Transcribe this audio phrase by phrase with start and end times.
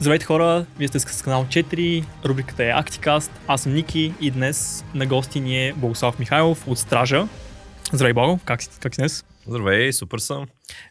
[0.00, 4.84] Здравейте хора, вие сте с канал 4, рубриката е Актикаст, аз съм Ники и днес
[4.94, 7.28] на гости ни е Богослав Михайлов от Стража.
[7.92, 9.24] Здравей Бого, как си, как си днес?
[9.46, 10.46] Здравей, супер съм.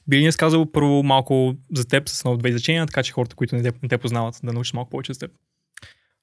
[0.07, 3.35] Би ли ни разказал първо малко за теб с много две изречения, така че хората,
[3.35, 5.31] които не те, не те познават, да научат малко повече за теб?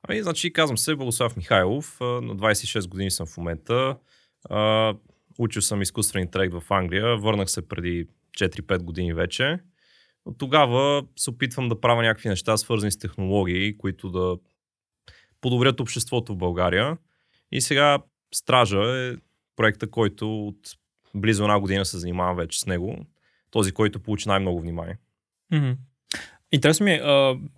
[0.09, 3.96] Ами, значи, казвам се Богослав Михайлов, на 26 години съм в момента.
[5.38, 8.06] Учил съм изкуствен интелект в Англия, върнах се преди
[8.38, 9.59] 4-5 години вече.
[10.26, 14.36] От тогава се опитвам да правя някакви неща, свързани с технологии, които да
[15.40, 16.96] подобрят обществото в България.
[17.52, 17.98] И сега
[18.34, 19.16] Стража е
[19.56, 20.56] проекта, който от
[21.14, 23.06] близо една година се занимавам вече с него.
[23.50, 24.98] Този, който получи най-много внимание.
[25.52, 25.76] Mm-hmm.
[26.52, 27.00] Интересно ми е,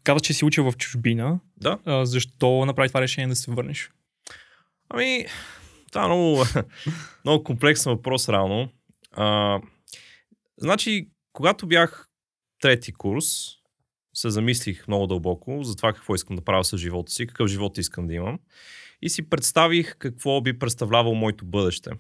[0.05, 1.41] каза, че си учил в чужбина.
[1.57, 1.79] Да.
[1.85, 3.91] А, защо направи това решение да се върнеш?
[4.89, 5.27] Ами,
[5.93, 6.45] това е много,
[7.25, 8.69] много комплексен въпрос, реално.
[9.13, 9.61] А,
[10.59, 12.08] значи, когато бях
[12.61, 13.27] трети курс
[14.15, 17.79] се замислих много дълбоко за това какво искам да правя с живота си, какъв живот
[17.79, 18.39] искам да имам
[19.03, 21.91] и си представих какво би представлявал моето бъдеще.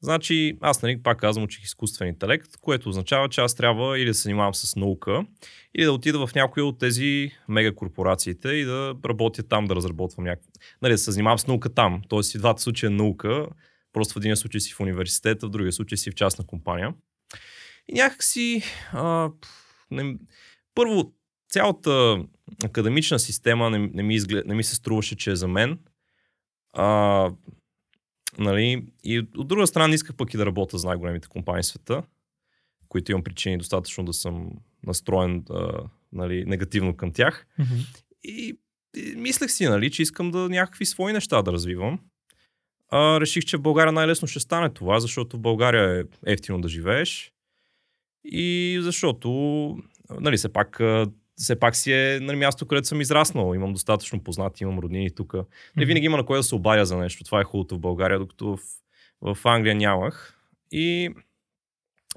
[0.00, 4.14] Значи, аз нали, пак казвам, учих изкуствен интелект, което означава, че аз трябва или да
[4.14, 5.26] се занимавам с наука,
[5.74, 10.50] или да отида в някои от тези мегакорпорациите и да работя там, да разработвам някакво.
[10.82, 12.02] Нали, да се занимавам с наука там.
[12.08, 13.46] Тоест и двата случая наука,
[13.92, 16.94] просто в един случай си в университета, в другия случай си в частна компания.
[17.88, 18.62] И някакси
[18.92, 19.30] а,
[19.90, 20.16] не,
[20.74, 21.12] първо,
[21.48, 22.24] цялата
[22.64, 25.78] академична система не, не, ми, изглед, не ми се струваше, че е за мен.
[26.72, 27.30] А,
[28.38, 31.66] нали, и от друга страна не исках пък и да работя за най-големите компании в
[31.66, 32.02] света,
[32.88, 34.50] които имам причини достатъчно да съм
[34.86, 37.46] настроен а, нали, негативно към тях.
[37.60, 38.04] Mm-hmm.
[38.24, 38.58] И,
[38.96, 42.00] и мислех си, нали, че искам да някакви свои неща да развивам.
[42.88, 46.68] А, реших, че в България най-лесно ще стане това, защото в България е ефтино да
[46.68, 47.32] живееш.
[48.28, 49.30] И защото,
[50.20, 50.80] нали, все пак,
[51.36, 53.54] все пак си е на нали, място, където съм израснал.
[53.54, 55.34] Имам достатъчно познати, имам роднини тук.
[55.76, 57.24] Не винаги има на кой да се обадя за нещо.
[57.24, 60.38] Това е хубавото в България, докато в, в Англия нямах.
[60.72, 61.10] И,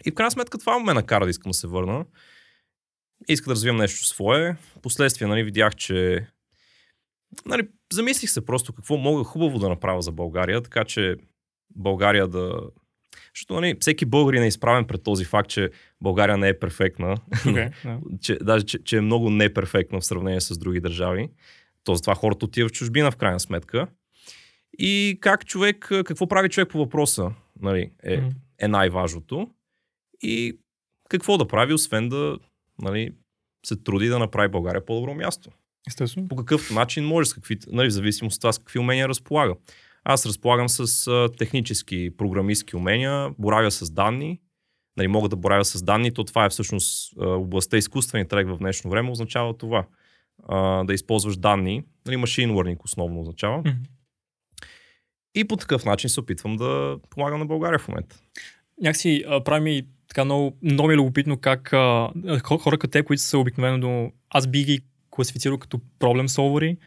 [0.06, 2.06] и в крайна сметка това ме накара да искам да се върна.
[3.28, 4.58] Иска да развивам нещо свое.
[4.82, 6.28] Последствие, нали, видях, че
[7.46, 11.16] нали, замислих се просто какво мога хубаво да направя за България, така че
[11.76, 12.62] България да,
[13.36, 15.70] защото нали, всеки българин е изправен пред този факт, че
[16.02, 17.18] България не е перфектна.
[17.32, 18.20] Okay, yeah.
[18.22, 21.30] че, даже, че, че е много неперфектна в сравнение с други държави.
[21.84, 23.88] То това хората отиват в чужбина в крайна сметка.
[24.80, 27.32] И как човек, какво прави човек по въпроса,
[27.62, 28.32] нали, е, mm.
[28.60, 29.50] е най-важното.
[30.22, 30.60] И
[31.10, 32.38] какво да прави, освен да
[32.82, 33.12] нали,
[33.66, 35.50] се труди да направи България по-добро място.
[35.88, 36.28] Естествено.
[36.28, 39.56] По какъв начин може, с какви, нали, в зависимост от това с какви умения разполага.
[40.04, 44.40] Аз разполагам с технически програмистски умения, боравя с данни,
[44.98, 48.92] нали, мога да боравя с данни, то това е всъщност областта изкуствен интелект в днешно
[48.92, 49.86] време, означава това.
[50.48, 53.64] А, да използваш данни, нали, machine learning основно означава.
[53.64, 53.88] Mm-hmm.
[55.36, 58.20] И по такъв начин се опитвам да помагам на България в момента.
[58.82, 62.12] Някакси прави ми така много, много е любопитно как а,
[62.44, 66.78] хора като те, които са обикновено, аз би ги класифицирал като проблем солвери,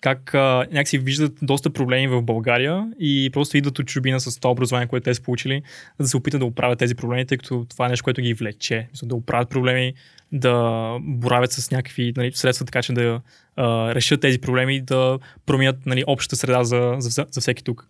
[0.00, 4.50] как а, някакси виждат доста проблеми в България и просто идват от чужбина с това
[4.50, 5.62] образование, което те са получили,
[5.98, 8.34] за да се опитат да оправят тези проблеми, тъй като това е нещо, което ги
[8.34, 8.88] влече.
[9.02, 9.94] Да оправят проблеми,
[10.32, 13.20] да боравят с някакви нали, средства, така че да
[13.56, 17.88] а, решат тези проблеми и да променят нали, общата среда за, за, за всеки тук.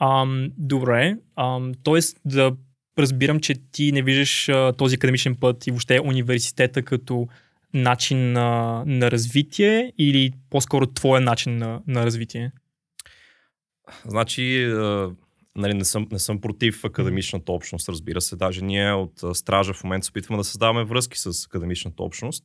[0.00, 2.00] Ам, добре, ам, т.е.
[2.24, 2.52] да
[2.98, 7.28] разбирам, че ти не виждаш а, този академичен път и въобще университета като
[7.74, 12.52] начин на, на развитие или по-скоро твоя начин на, на развитие?
[14.04, 14.72] Значи,
[15.56, 18.36] нали, не, съм, не съм против академичната общност, разбира се.
[18.36, 22.44] Даже ние от Стража в момента се опитваме да създаваме връзки с академичната общност.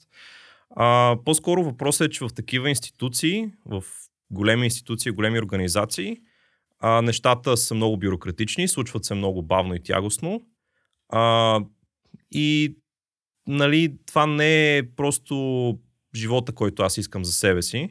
[0.75, 3.83] А, по-скоро въпросът е, че в такива институции, в
[4.31, 6.17] големи институции, големи организации,
[6.79, 10.41] а, нещата са много бюрократични, случват се много бавно и тягостно.
[11.09, 11.59] А,
[12.31, 12.75] и
[13.49, 15.77] нали, това не е просто
[16.15, 17.89] живота, който аз искам за себе си.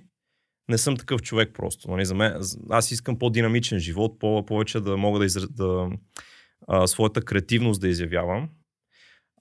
[0.69, 1.91] Не съм такъв човек просто.
[1.91, 5.49] Нали, за мен, аз искам по-динамичен живот, по- повече да мога да, изра...
[5.51, 5.91] да
[6.69, 8.49] а, своята креативност да изявявам.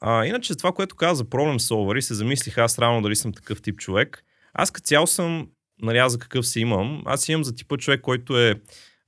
[0.02, 3.34] А, иначе това, което каза за проблем солвър и се замислих аз рано дали съм
[3.34, 4.24] такъв тип човек.
[4.54, 5.50] Аз като цяло съм,
[5.82, 8.62] нали, аз за какъв си имам, аз имам за типа човек, който е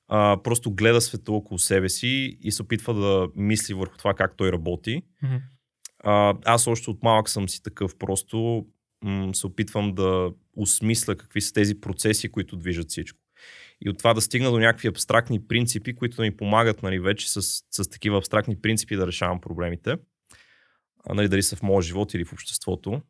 [0.07, 4.37] а, просто гледа света около себе си и се опитва да мисли върху това как
[4.37, 5.01] той работи.
[5.23, 5.41] Mm-hmm.
[6.03, 8.65] А, аз още от малък съм си такъв, просто
[9.01, 13.19] м- се опитвам да осмисля какви са тези процеси, които движат всичко.
[13.81, 17.31] И от това да стигна до някакви абстрактни принципи, които да ми помагат нали, вече
[17.31, 17.41] с,
[17.71, 19.97] с такива абстрактни принципи да решавам проблемите.
[21.05, 23.01] А, нали, дали са в моя живот или в обществото.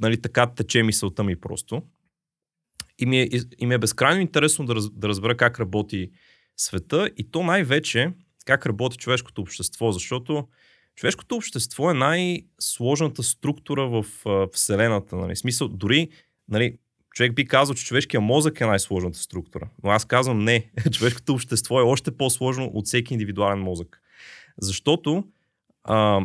[0.00, 1.82] нали, така тече мисълта ми просто.
[2.98, 3.28] И ми е,
[3.58, 6.10] и ми е безкрайно интересно да, раз, да разбера как работи
[6.56, 8.12] света и то най-вече
[8.44, 10.48] как работи човешкото общество, защото
[10.96, 14.04] човешкото общество е най-сложната структура в
[14.52, 15.16] Вселената.
[15.16, 15.36] Нали?
[15.36, 16.08] Смисъл, дори
[16.48, 16.78] нали,
[17.14, 19.68] човек би казал, че човешкият мозък е най-сложната структура.
[19.84, 20.70] Но аз казвам не.
[20.92, 24.00] Човешкото общество е още по-сложно от всеки индивидуален мозък.
[24.60, 25.24] Защото
[25.84, 26.20] а,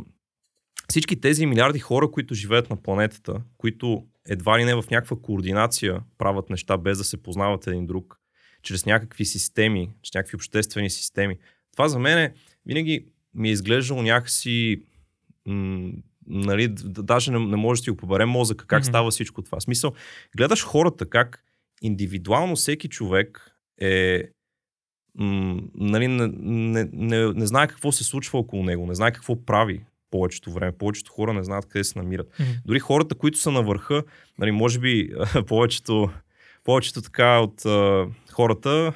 [0.90, 6.02] всички тези милиарди хора, които живеят на планетата, които едва ли не в някаква координация
[6.18, 8.20] правят неща без да се познават един друг,
[8.62, 11.38] чрез някакви системи, чрез някакви обществени системи.
[11.72, 12.34] Това за мен е,
[12.66, 14.82] винаги ми е изглеждало някакси
[15.48, 15.92] м-
[16.28, 18.88] нали, даже не, не може да си го побере мозъка, как mm-hmm.
[18.88, 19.60] става всичко това.
[19.60, 19.94] Смисъл,
[20.38, 21.44] гледаш хората, как
[21.82, 23.52] индивидуално всеки човек
[23.82, 24.24] е
[25.16, 29.46] м- нали, не, не, не, не знае какво се случва около него, не знае какво
[29.46, 30.72] прави повечето време.
[30.72, 32.28] Повечето хора не знаят къде се намират.
[32.28, 32.62] Mm-hmm.
[32.66, 34.04] Дори хората, които са на върха,
[34.40, 35.10] нали, може би
[35.48, 36.10] повечето,
[36.64, 38.94] повечето така от а, хората,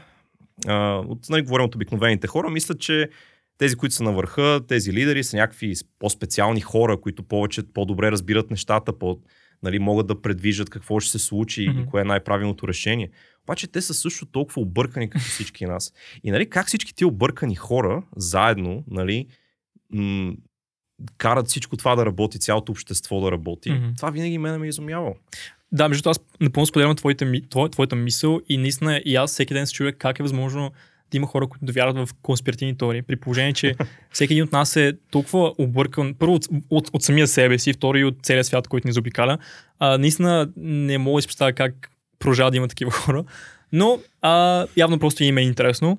[0.68, 3.10] а, от, нали, говорим от обикновените хора, мислят, че
[3.60, 8.50] тези, които са на върха, тези лидери са някакви по-специални хора, които повече, по-добре разбират
[8.50, 9.20] нещата, по,
[9.64, 11.84] нали, могат да предвижат какво ще се случи mm-hmm.
[11.84, 13.10] и кое е най-правилното решение.
[13.44, 15.94] Обаче те са също толкова объркани като всички нас.
[16.24, 19.28] И нали, как всички ти объркани хора заедно нали,
[19.94, 20.34] м-
[21.18, 23.96] карат всичко това да работи, цялото общество да работи, mm-hmm.
[23.96, 25.16] това винаги мене ме е изумявало.
[25.72, 27.32] Да, между аз напълно споделям твоята,
[27.72, 30.72] твоята мисъл и наистина и аз всеки ден се чуя как е възможно
[31.12, 33.76] да има хора, които довярват в конспиративни теории, при положение, че
[34.12, 38.04] всеки един от нас е толкова объркан, първо от, от, от самия себе си, втори
[38.04, 39.38] от целия свят, който ни заобикаля.
[39.80, 43.24] А, наистина не мога да си представя как продължава да има такива хора,
[43.72, 45.98] но а, явно просто им е интересно.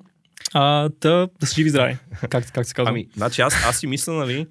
[0.53, 1.97] А, да, да са живи здрави,
[2.29, 2.89] как, как се казва.
[2.89, 4.47] Ами, значи аз, аз си мисля, нали,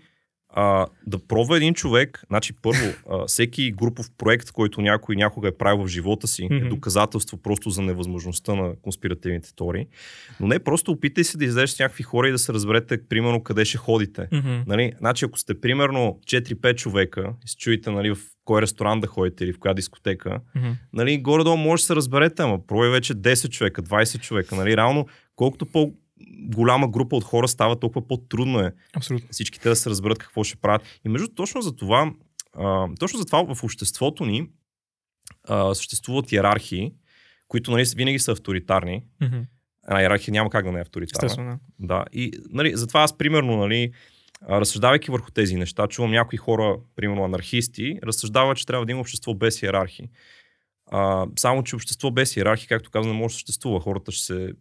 [0.53, 5.57] а, да пробва един човек, значи първо, а, всеки групов проект, който някой някога е
[5.57, 6.67] правил в живота си, mm-hmm.
[6.67, 9.87] е доказателство просто за невъзможността на конспиративните теории.
[10.41, 13.43] Но не, просто опитай се да излезеш с някакви хора и да се разберете, примерно,
[13.43, 14.29] къде ще ходите.
[14.33, 14.63] Mm-hmm.
[14.67, 14.93] Нали?
[14.99, 19.45] Значи, ако сте, примерно, 4-5 човека и се чуете, нали, в кой ресторант да ходите
[19.45, 20.75] или в коя дискотека, mm-hmm.
[20.93, 24.57] нали, горе-долу може да се разберете, ама пробвай вече 10 човека, 20 човека.
[24.57, 25.07] Нали, реално,
[25.37, 25.93] колкото по
[26.39, 29.29] голяма група от хора става толкова по-трудно е Абсолютно.
[29.31, 30.83] всичките да се разберат какво ще правят.
[31.05, 32.13] И между точно за това,
[32.55, 34.49] а, точно за това в обществото ни
[35.49, 36.93] а, съществуват иерархии,
[37.49, 39.03] които нали, винаги са авторитарни.
[39.23, 39.45] Mm-hmm.
[39.89, 41.27] Една иерархия няма как да не е авторитарна.
[41.27, 41.59] Естествено.
[41.79, 42.05] Да.
[42.13, 43.93] И нали, затова аз, примерно, нали,
[44.49, 49.35] разсъждавайки върху тези неща, чувам някои хора, примерно анархисти, разсъждават, че трябва да има общество
[49.35, 50.09] без иерархии.
[50.93, 53.81] А, само, че общество без иерархии, както казвам, не може да съществува.
[53.81, 54.53] Хората ще се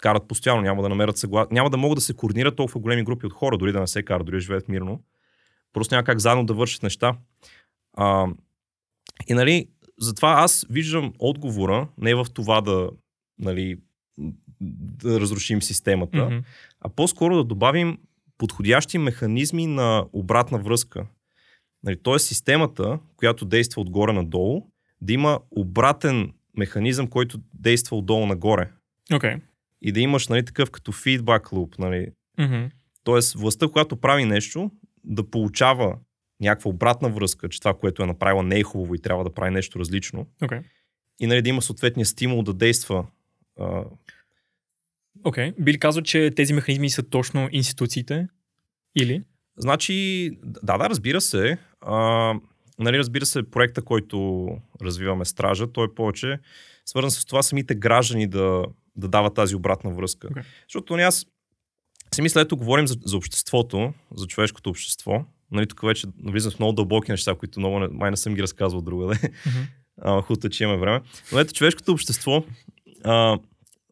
[0.00, 1.46] карат постоянно, няма да намерят съглас...
[1.50, 4.02] няма да могат да се координират толкова големи групи от хора, дори да не се
[4.02, 5.00] карат, дори да живеят мирно.
[5.72, 7.16] Просто няма как заедно да вършат неща.
[7.96, 8.26] А,
[9.28, 9.68] и нали,
[10.00, 12.90] затова аз виждам отговора не в това да,
[13.38, 13.76] нали,
[14.60, 16.42] да разрушим системата, mm-hmm.
[16.80, 17.98] а по-скоро да добавим
[18.38, 21.06] подходящи механизми на обратна връзка.
[21.82, 24.62] Нали, Тоест системата, която действа отгоре надолу,
[25.00, 28.70] да има обратен механизъм, който действа отдолу нагоре.
[29.12, 29.40] Okay
[29.84, 31.78] и да имаш нали, такъв като фидбак луп.
[31.78, 32.08] Нали.
[32.38, 32.70] Mm-hmm.
[33.04, 34.70] Тоест, властта, която прави нещо,
[35.04, 35.98] да получава
[36.40, 39.50] някаква обратна връзка, че това, което е направила, не е хубаво и трябва да прави
[39.50, 40.26] нещо различно.
[40.42, 40.62] Okay.
[41.20, 43.06] И нали, да има съответния стимул да действа.
[45.24, 45.50] Окей.
[45.50, 45.54] Okay.
[45.62, 48.28] Били казва, че тези механизми са точно институциите?
[48.96, 49.22] Или?
[49.56, 51.58] Значи, да, да, разбира се.
[51.80, 52.34] А,
[52.78, 54.48] нали, разбира се, проекта, който
[54.82, 56.38] развиваме Стража, той е повече
[56.84, 58.64] свързан с това самите граждани да
[58.96, 60.28] да дава тази обратна връзка.
[60.28, 60.44] Okay.
[60.68, 61.26] Защото аз
[62.14, 65.24] си мисля, ето говорим за, за обществото, за човешкото общество.
[65.50, 68.42] Нали, тук вече влизам в много дълбоки неща, които много не, май не съм ги
[68.42, 69.14] разказвал другаде.
[69.14, 69.66] Mm-hmm.
[70.02, 71.00] Uh, Хубаво, че имаме време.
[71.32, 72.44] Но ето човешкото общество,
[73.04, 73.38] а,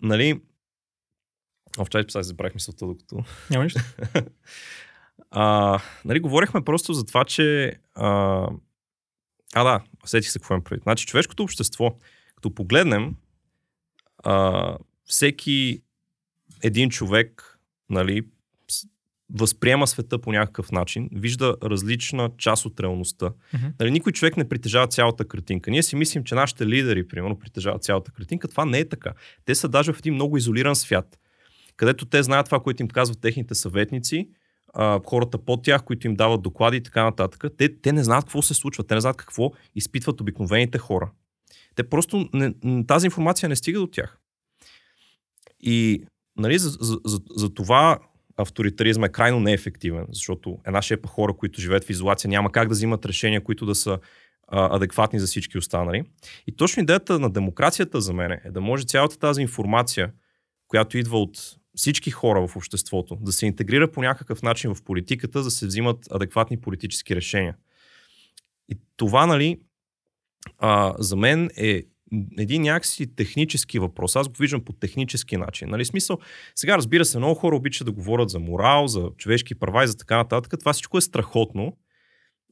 [0.03, 0.41] нали,
[1.79, 3.25] О, вчера писах, забравих мисълта, докато...
[3.51, 3.81] Няма нищо.
[5.31, 7.73] а, нали, говорихме просто за това, че...
[7.95, 8.49] А,
[9.55, 10.83] а да, сетих се какво им преди.
[10.83, 11.97] Значи, човешкото общество,
[12.35, 13.17] като погледнем,
[14.25, 15.83] а, всеки
[16.63, 17.59] един човек,
[17.91, 18.23] нали,
[19.35, 23.27] възприема света по някакъв начин, вижда различна част от реалността.
[23.27, 23.73] Mm-hmm.
[23.81, 25.71] Нали, никой човек не притежава цялата картинка.
[25.71, 28.49] Ние си мислим, че нашите лидери, примерно, притежават цялата картинка.
[28.49, 29.13] Това не е така.
[29.45, 31.19] Те са даже в един много изолиран свят,
[31.77, 34.29] където те знаят това, което им казват техните съветници,
[34.75, 37.45] а, хората под тях, които им дават доклади и така нататък.
[37.59, 41.11] Те, те не знаят какво се случва, те не знаят какво изпитват обикновените хора.
[41.75, 42.55] Те просто не,
[42.87, 44.19] тази информация не стига до тях.
[45.63, 46.05] И
[46.37, 47.99] нали, за, за, за, това
[48.37, 52.73] авторитаризма е крайно неефективен, защото една шепа хора, които живеят в изолация, няма как да
[52.73, 53.99] взимат решения, които да са
[54.49, 56.03] а, адекватни за всички останали.
[56.47, 60.13] И точно идеята на демокрацията за мен е да може цялата тази информация,
[60.69, 61.39] която идва от
[61.77, 66.09] всички хора в обществото, да се интегрира по някакъв начин в политиката, да се взимат
[66.11, 67.57] адекватни политически решения.
[68.69, 69.61] И това, нали,
[70.59, 71.83] а, за мен е
[72.39, 74.17] един някакси технически въпрос.
[74.17, 75.69] Аз го виждам по технически начин.
[75.71, 76.19] Нали, смисъл,
[76.55, 79.97] сега разбира се, много хора обичат да говорят за морал, за човешки права и за
[79.97, 80.55] така нататък.
[80.59, 81.77] Това всичко е страхотно,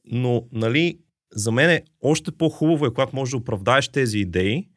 [0.05, 0.99] но нали,
[1.35, 4.67] за мен е още по-хубаво е, когато можеш да оправдаеш тези идеи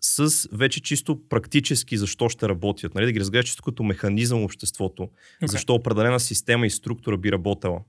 [0.00, 2.94] с вече чисто практически защо ще работят.
[2.94, 3.06] Нали?
[3.06, 5.02] Да ги разгледаш чисто като механизъм в обществото.
[5.42, 5.46] Okay.
[5.46, 7.80] Защо определена система и структура би работила.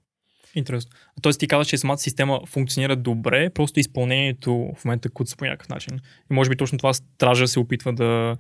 [0.56, 0.92] Интересно.
[1.22, 5.70] Тоест ти казваш, че самата система функционира добре, просто изпълнението в момента куца по някакъв
[5.70, 6.00] начин.
[6.32, 8.38] И може би точно това стража се опитва да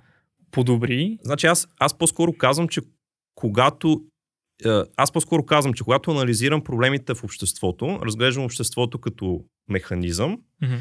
[0.51, 1.17] подобри.
[1.23, 2.81] Значи аз, аз по-скоро казвам, че
[3.35, 4.01] когато
[4.65, 10.79] е, аз по-скоро казвам, че когато анализирам проблемите в обществото, разглеждам обществото като механизъм mm-hmm.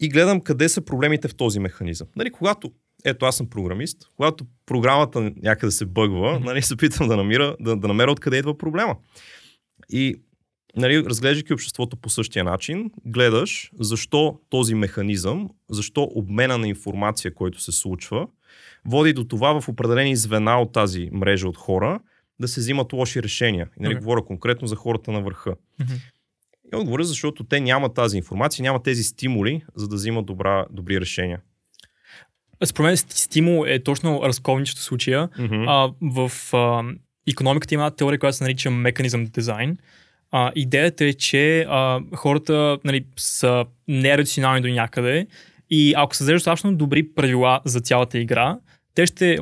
[0.00, 2.08] и гледам къде са проблемите в този механизъм.
[2.16, 2.72] Нали, когато,
[3.04, 6.44] ето аз съм програмист, когато програмата някъде се бъгва, mm-hmm.
[6.44, 8.96] нали, се питам да, намира, да, да намеря откъде идва проблема.
[9.90, 10.14] И
[10.76, 17.60] нали, разглеждайки обществото по същия начин, гледаш защо този механизъм, защо обмена на информация, който
[17.60, 18.26] се случва,
[18.84, 22.00] води до това в определени звена от тази мрежа от хора
[22.40, 23.68] да се взимат лоши решения.
[23.80, 23.98] И нали, okay.
[23.98, 25.54] говоря конкретно за хората на върха.
[25.80, 26.00] Mm-hmm.
[26.72, 31.00] И отговоря, защото те нямат тази информация, нямат тези стимули, за да взимат добра, добри
[31.00, 31.40] решения.
[32.64, 35.28] Според мен стимул е точно разковничето случая.
[35.28, 35.64] Mm-hmm.
[35.68, 36.82] А, в а,
[37.30, 39.78] економиката има теория, която се нарича механизъм дизайн.
[40.32, 45.26] А, идеята е, че а, хората нали, са нерационални до някъде
[45.70, 48.58] и ако създадеш достатъчно добри правила за цялата игра,
[48.94, 49.38] те ще,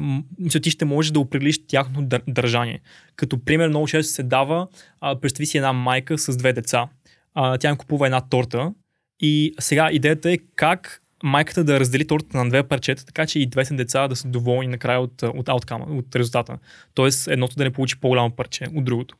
[0.62, 2.80] ти ще можеш да определиш тяхното държание.
[3.16, 4.68] Като пример много често се дава,
[5.00, 6.88] а, представи си една майка с две деца.
[7.34, 8.72] А, тя им купува една торта
[9.20, 13.46] и сега идеята е как майката да раздели тортата на две парчета, така че и
[13.46, 16.58] двете деца да са доволни накрая от, от ауткама, от резултата.
[16.94, 19.16] Тоест едното да не получи по-голямо парче от другото.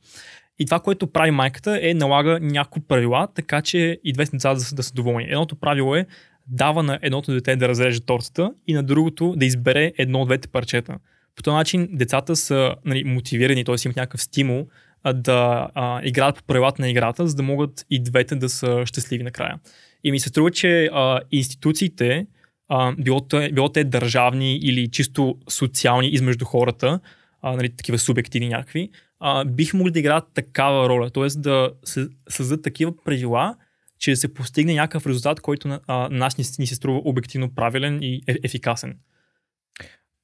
[0.59, 4.61] И това, което прави майката е налага някои правила, така че и двете деца да
[4.61, 5.25] са, да са доволни.
[5.25, 6.07] Едното правило е
[6.47, 10.49] дава на едното дете да разреже тортата и на другото да избере едно от двете
[10.49, 10.99] парчета.
[11.37, 13.75] По този начин децата са нали, мотивирани, т.е.
[13.85, 14.67] имат някакъв стимул
[15.15, 19.23] да а, играят по правилата на играта, за да могат и двете да са щастливи
[19.23, 19.59] накрая.
[20.05, 22.27] И ми се струва, че а, институциите,
[22.69, 27.01] а, било, те, било те държавни или чисто социални измежду хората,
[27.43, 28.91] а, нали, такива субективни някакви,
[29.27, 31.27] а, бих могли да играят такава роля, т.е.
[31.27, 33.57] да се създадат такива правила,
[33.99, 38.03] че да се постигне някакъв резултат, който а, нас ни, ни се струва обективно правилен
[38.03, 38.99] и е, ефикасен.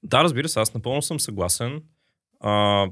[0.02, 1.82] Да, разбира се, аз напълно съм съгласен.
[2.40, 2.86] А,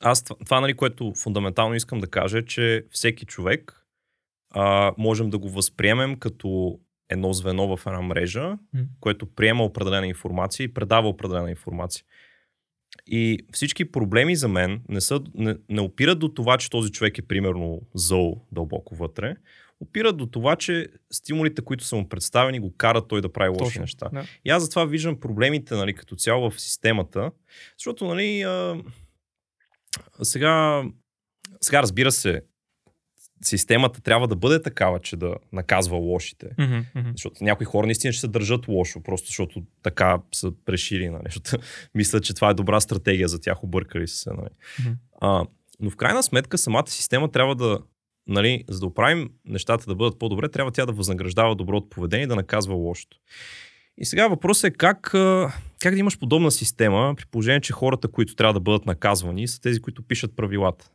[0.00, 3.86] аз това, това нали, което фундаментално искам да кажа, е, че всеки човек
[4.50, 6.78] а, можем да го възприемем като
[7.08, 8.86] едно звено в една мрежа, mm.
[9.00, 12.04] което приема определена информация и предава определена информация.
[13.06, 17.18] И всички проблеми за мен не, са, не, не опират до това, че този човек
[17.18, 19.36] е примерно зъл дълбоко вътре.
[19.80, 23.64] Опират до това, че стимулите, които са му представени, го карат той да прави лоши
[23.64, 24.08] Точно, неща.
[24.12, 24.24] Да.
[24.44, 27.30] И аз затова виждам проблемите нали, като цяло в системата,
[27.78, 28.82] защото нали, а,
[30.22, 30.84] сега,
[31.60, 32.42] сега разбира се,
[33.42, 36.46] системата трябва да бъде такава, че да наказва лошите.
[36.46, 37.12] Mm-hmm, mm-hmm.
[37.12, 41.08] Защото някои хора наистина ще се държат лошо, просто защото така са решили.
[41.08, 41.22] Нали?
[41.24, 41.50] Защото
[41.94, 44.30] мислят, че това е добра стратегия за тях, объркали се.
[44.30, 44.48] Нали?
[44.80, 44.94] Mm-hmm.
[45.20, 45.44] А,
[45.80, 47.78] но в крайна сметка самата система трябва да,
[48.26, 52.28] нали, за да оправим нещата да бъдат по-добре, трябва тя да възнаграждава доброто поведение и
[52.28, 53.18] да наказва лошото.
[53.98, 55.00] И сега въпросът е как,
[55.78, 59.60] как да имаш подобна система, при положение, че хората, които трябва да бъдат наказвани, са
[59.60, 60.90] тези, които пишат правилата.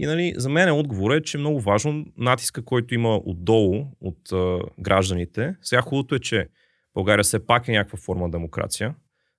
[0.00, 4.32] И нали, за мен отговор е, че е много важно натиска, който има отдолу от
[4.32, 5.54] а, гражданите.
[5.62, 6.48] Сега хубавото е, че
[6.94, 8.94] България все пак е някаква форма демокрация,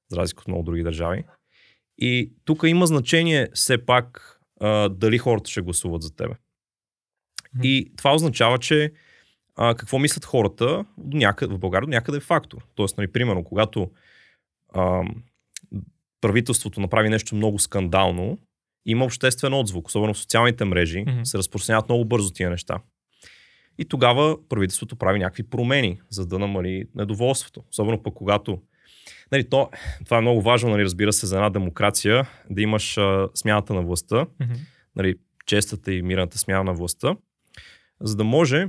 [0.09, 1.23] за разлика от много други държави.
[1.97, 6.33] И тук има значение все пак а, дали хората ще гласуват за тебе.
[6.33, 7.63] Mm-hmm.
[7.63, 8.91] И това означава, че
[9.55, 12.65] а, какво мислят хората до някъде, в България до някъде е фактор.
[12.75, 13.91] Тоест, нали, примерно, когато
[14.73, 15.03] а,
[16.21, 18.37] правителството направи нещо много скандално,
[18.91, 21.23] има обществен отзвук, особено в социалните мрежи, mm-hmm.
[21.23, 22.79] се разпространяват много бързо тия неща.
[23.77, 27.63] И тогава правителството прави някакви промени, за да намали недоволството.
[27.71, 28.61] Особено пък когато.
[29.31, 29.69] Нали, то,
[30.05, 33.81] това е много важно, нали, разбира се, за една демокрация, да имаш а, смяната на
[33.81, 34.57] властта, mm-hmm.
[34.95, 35.15] нали,
[35.45, 37.15] честата и мирната смяна на властта,
[38.01, 38.67] за да може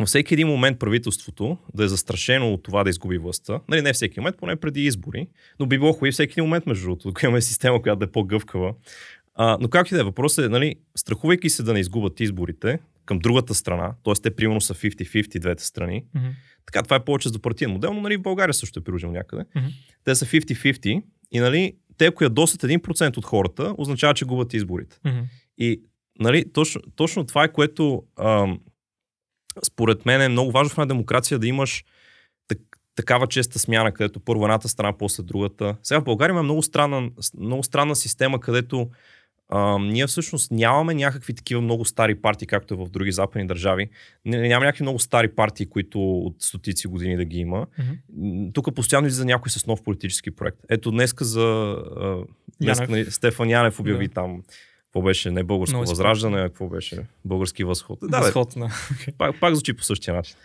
[0.00, 3.60] във всеки един момент правителството да е застрашено от това да изгуби властта.
[3.68, 5.28] Нали, не всеки момент, поне преди избори,
[5.58, 8.10] но би било хубаво всеки един момент, между другото, ако имаме система, която да е
[8.12, 8.74] по-гъвкава,
[9.34, 12.78] а, но как и да е, въпросът е, нали, страхувайки се да не изгубят изборите,
[13.04, 14.14] към другата страна, т.е.
[14.14, 16.04] те примерно са 50-50 двете страни.
[16.14, 16.26] Мгм.
[16.66, 19.44] Така, това е повече за партиен модел, но нали, в България също е приложено някъде.
[19.56, 19.66] Мгм.
[20.04, 24.98] Те са 50-50 и нали, те, ако ядосат 1% от хората, означава, че губят изборите.
[25.04, 25.20] Мгм.
[25.58, 25.82] И
[26.18, 28.60] нали, точно, точно това е което ам,
[29.66, 31.84] според мен е много важно в една демокрация да имаш
[32.48, 32.58] так,
[32.94, 35.76] такава честа смяна, където първо едната страна, после другата.
[35.82, 38.90] Сега в България има много странна, много странна система, където
[39.80, 43.88] ние всъщност нямаме някакви такива много стари партии, както е в други западни държави.
[44.24, 47.66] Няма някакви много стари партии, които от стотици години да ги има.
[48.16, 50.58] М, Тук постоянно излиза някой с нов политически проект.
[50.68, 52.16] Ето днеска за а,
[52.60, 53.14] днеска, Янев.
[53.14, 54.14] Стефан Янев обяви Да.
[54.14, 54.42] там
[54.90, 57.98] какво беше, не българско Много възраждане, какво беше български възход.
[58.02, 58.70] Да, Възход на...
[59.18, 60.36] пак, пак звучи по същия начин.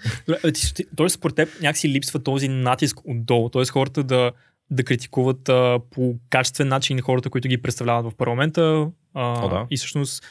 [0.95, 3.49] Тоест, според теб някакси липсва този натиск отдолу.
[3.49, 4.31] Тоест, хората да,
[4.71, 8.91] да критикуват а, по качествен начин хората, които ги представляват в парламента.
[9.13, 9.67] А, О, да.
[9.69, 10.25] И всъщност,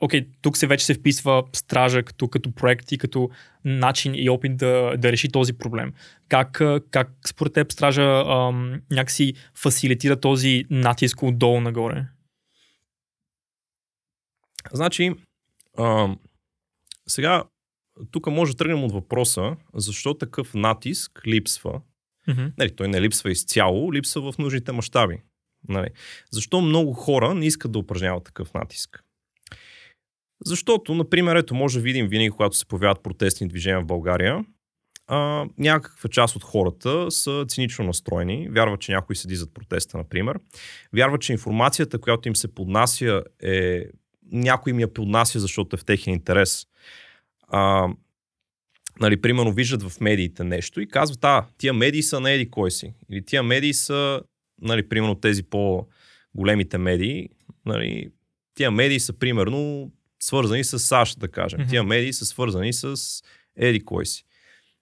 [0.00, 3.30] окей, тук се вече се вписва стража като, като проект и като
[3.64, 5.92] начин и опит да, да реши този проблем.
[6.28, 12.06] Как, как според теб стража ам, някакси фасилитира този натиск отдолу нагоре?
[14.72, 15.14] Значи,
[15.78, 16.16] а,
[17.08, 17.44] сега,
[18.10, 21.80] тук може да тръгнем от въпроса, защо такъв натиск липсва.
[22.28, 22.46] Мгм.
[22.58, 25.22] Нали, той не липсва изцяло, липсва в нужните мащаби.
[25.68, 25.88] Нали.
[26.30, 29.04] Защо много хора не искат да упражняват такъв натиск?
[30.44, 34.44] Защото, например, ето може да видим винаги, когато се появяват протестни движения в България,
[35.06, 40.38] а, някаква част от хората са цинично настроени, вярват, че някой седи зад протеста, например,
[40.92, 43.84] вярват, че информацията, която им се поднася е
[44.32, 46.66] някой им я поднася, защото е в техен интерес.
[47.48, 47.88] А,
[49.00, 52.70] нали, примерно виждат в медиите нещо и казват, а, тия медии са на еди кой
[52.70, 52.94] си.
[53.10, 54.22] Или тия медии са,
[54.62, 57.28] нали, примерно тези по-големите медии,
[57.66, 58.08] нали,
[58.54, 61.60] тия медии са примерно свързани с САЩ, да кажем.
[61.60, 61.70] Мгм.
[61.70, 62.96] Тия медии са свързани с
[63.56, 64.24] еди кой си.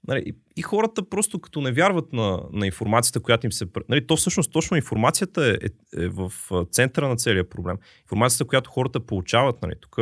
[0.08, 3.66] Нали, и, хората просто като не вярват на, на информацията, която им се...
[3.88, 6.32] Нали, то всъщност точно информацията е, е, е в
[6.70, 7.76] центъра на целия проблем.
[8.02, 9.96] Информацията, която хората получават, нали, тук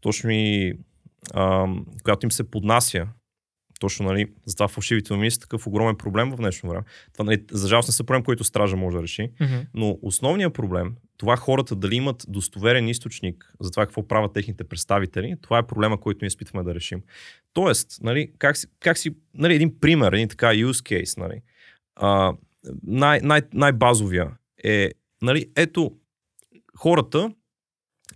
[0.00, 0.78] точно и
[1.34, 1.66] а,
[2.02, 3.06] която им се поднася.
[3.84, 6.84] Точно, нали, затова фалшивите новини са такъв огромен проблем в днешно време.
[7.12, 9.30] Това, нали, за жалост не са проблем, който стража може да реши.
[9.40, 9.54] Мгм.
[9.74, 15.36] Но основният проблем, това хората дали имат достоверен източник за това какво правят техните представители,
[15.42, 17.02] това е проблема, който ние изпитваме да решим.
[17.52, 21.40] Тоест, нали, как си, как си нали, един пример, един така use case, нали,
[21.96, 22.32] а,
[22.82, 24.30] най, най, най-базовия
[24.64, 24.90] е,
[25.22, 25.92] нали, ето,
[26.76, 27.34] хората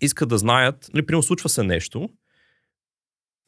[0.00, 2.08] искат да знаят, нали, примерно случва се нещо,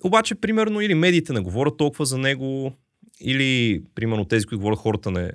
[0.05, 2.73] обаче, примерно, или медиите не говорят толкова за него,
[3.21, 5.33] или, примерно, тези, които говорят хората не,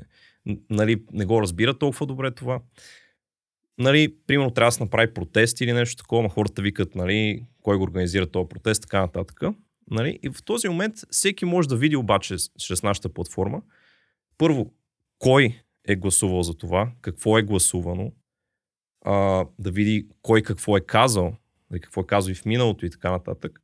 [0.69, 2.61] нали, не го разбират толкова добре това.
[3.77, 7.77] Нали, примерно трябва да се направи протест или нещо такова, но хората викат, нали, кой
[7.77, 9.41] го организира този протест, така нататък.
[9.91, 10.19] Нали?
[10.23, 13.61] И в този момент всеки може да види обаче чрез нашата платформа,
[14.37, 14.73] първо,
[15.19, 18.11] кой е гласувал за това, какво е гласувано,
[19.05, 21.35] а, да види кой какво е казал,
[21.81, 23.61] какво е казал и в миналото и така нататък.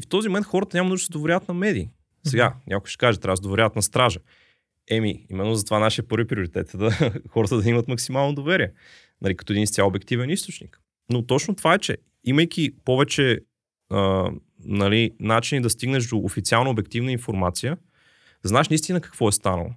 [0.00, 1.90] И в този момент хората няма нужда да се доверяват на медии.
[2.26, 4.20] Сега, някой ще каже, трябва да се доверяват на стража.
[4.90, 8.72] Еми, именно за това нашия първи приоритет е да хората да имат максимално доверие,
[9.22, 10.80] нали, като един изцяло обективен източник.
[11.10, 13.40] Но точно това е, че имайки повече
[13.90, 14.30] а,
[14.64, 17.76] нали, начини да стигнеш до официално обективна информация,
[18.42, 19.70] да знаеш наистина какво е станало.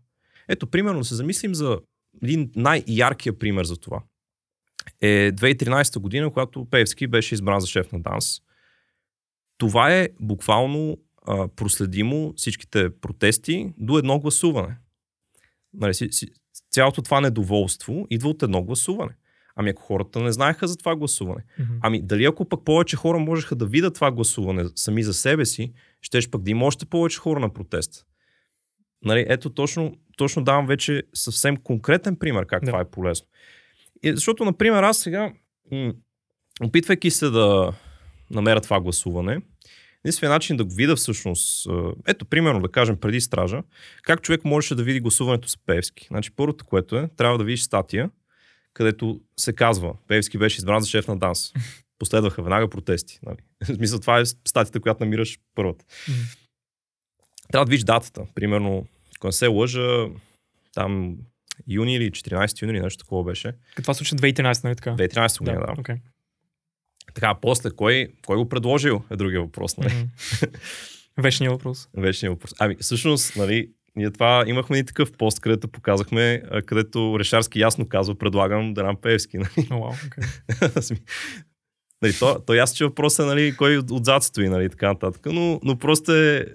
[0.47, 1.79] Ето, примерно, да се замислим за
[2.23, 4.01] един най-яркия пример за това.
[5.01, 8.41] Е 2013 година, когато Певски беше избран за шеф на ДАНС.
[9.67, 10.97] Това е буквално
[11.27, 14.77] а, проследимо всичките протести до едно гласуване.
[15.73, 16.27] Нали, си, си,
[16.71, 19.11] цялото това недоволство идва от едно гласуване.
[19.55, 21.43] Ами ако хората не знаеха за това гласуване.
[21.59, 21.73] Мгм.
[21.81, 25.73] Ами дали ако пък повече хора можеха да видят това гласуване сами за себе си,
[26.01, 28.05] щеш пък да има още повече хора на протест.
[29.05, 32.71] Нали, ето точно, точно давам вече съвсем конкретен пример как да.
[32.71, 33.27] това е полезно.
[34.03, 35.33] И, защото, например, аз сега,
[35.71, 35.93] м-
[36.61, 37.73] опитвайки се да
[38.31, 39.41] намеря това гласуване,
[40.05, 41.67] единственият начин да го видя всъщност,
[42.07, 43.63] ето, примерно, да кажем, преди стража,
[44.01, 46.07] как човек можеше да види гласуването с Певски.
[46.07, 48.09] Значи, първото, което е, трябва да видиш статия,
[48.73, 51.53] където се казва, Певски беше избран за шеф на ДАНС.
[51.99, 53.19] Последваха веднага протести.
[53.25, 53.37] Нали?
[53.63, 55.85] В смисъл, това е статията, която намираш първата.
[57.51, 58.25] Трябва да видиш датата.
[58.35, 58.87] Примерно,
[59.17, 60.07] ако не се лъжа,
[60.73, 61.17] там
[61.67, 63.53] юни или 14 юни, нещо такова беше.
[63.81, 64.91] Това случва 2013, нали така?
[64.91, 65.65] 2013 година, да.
[65.65, 65.81] да.
[65.81, 65.95] окей.
[67.13, 69.77] Така, после, кой, кой го предложил е другия въпрос.
[69.77, 69.93] Нали?
[71.17, 71.89] Вечният въпрос.
[71.97, 72.53] Вечният въпрос.
[72.59, 78.15] Ами, всъщност, нали, ние това имахме и такъв пост, където показахме, където Решарски ясно казва,
[78.15, 79.37] предлагам Дран Певски.
[79.37, 79.67] Нали?
[79.69, 80.23] Вау, окей.
[80.81, 81.01] Сми-
[82.03, 85.59] Нали, то, то ясно, че въпросът е нали, кой отзад стои, нали, така нататък, но,
[85.63, 86.45] но просто е,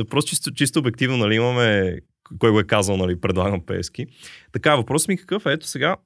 [0.00, 1.98] е просто чисто, чисто обективно, нали, имаме
[2.38, 4.06] кой го е казал, нали, предлагам Пески.
[4.52, 5.96] Така, въпросът ми е какъв е, ето сега,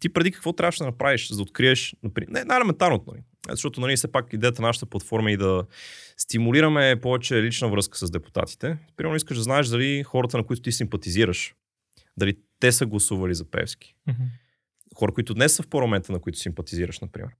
[0.00, 3.96] ти преди какво трябваше да направиш, за да откриеш, например, не, най-елементарното, нали, защото, нали,
[3.96, 5.64] все пак идеята на нашата платформа е и да
[6.16, 8.78] стимулираме повече лична връзка с депутатите.
[8.96, 11.54] Примерно искаш да знаеш дали хората, на които ти симпатизираш,
[12.16, 13.94] дали те са гласували за Певски.
[14.08, 14.22] Мгм.
[14.96, 17.30] Хора, които днес са в парламента, на които симпатизираш, например.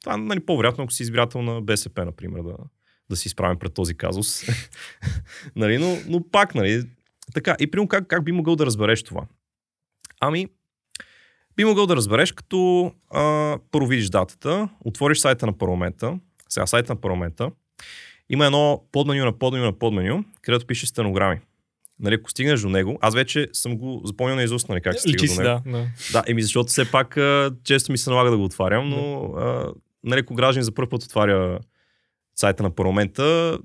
[0.00, 2.56] Това нали, по-вероятно, ако си избирател на БСП, например, да,
[3.10, 4.44] да си изправим пред този казус.
[5.56, 6.82] нали, но, но пак, нали,
[7.34, 7.56] така.
[7.60, 9.26] И примерно как, как би могъл да разбереш това?
[10.20, 10.48] Ами,
[11.56, 16.92] би могъл да разбереш, като а, първо видиш датата, отвориш сайта на парламента, сега сайта
[16.92, 17.50] на парламента,
[18.30, 21.40] има едно подменю на подменю на подменю, където пише стенограми.
[22.00, 25.00] Нали, ако стигнеш до него, аз вече съм го запомнил на изуст, нали, как се
[25.00, 25.62] стига до него.
[25.64, 25.78] да.
[25.78, 25.86] да.
[26.12, 29.72] Да, еми защото все пак а, често ми се налага да го отварям, но а,
[30.04, 31.58] нали, ако граждан за първ път отваря
[32.36, 33.58] сайта на парламента,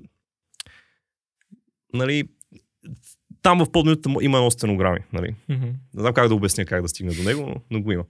[1.94, 2.24] нали,
[3.42, 4.98] там в подменюта има едно стенограми.
[5.12, 5.34] Нали.
[5.48, 5.66] Мгм.
[5.66, 8.04] Не знам как да обясня как да стигне до него, но, но го има.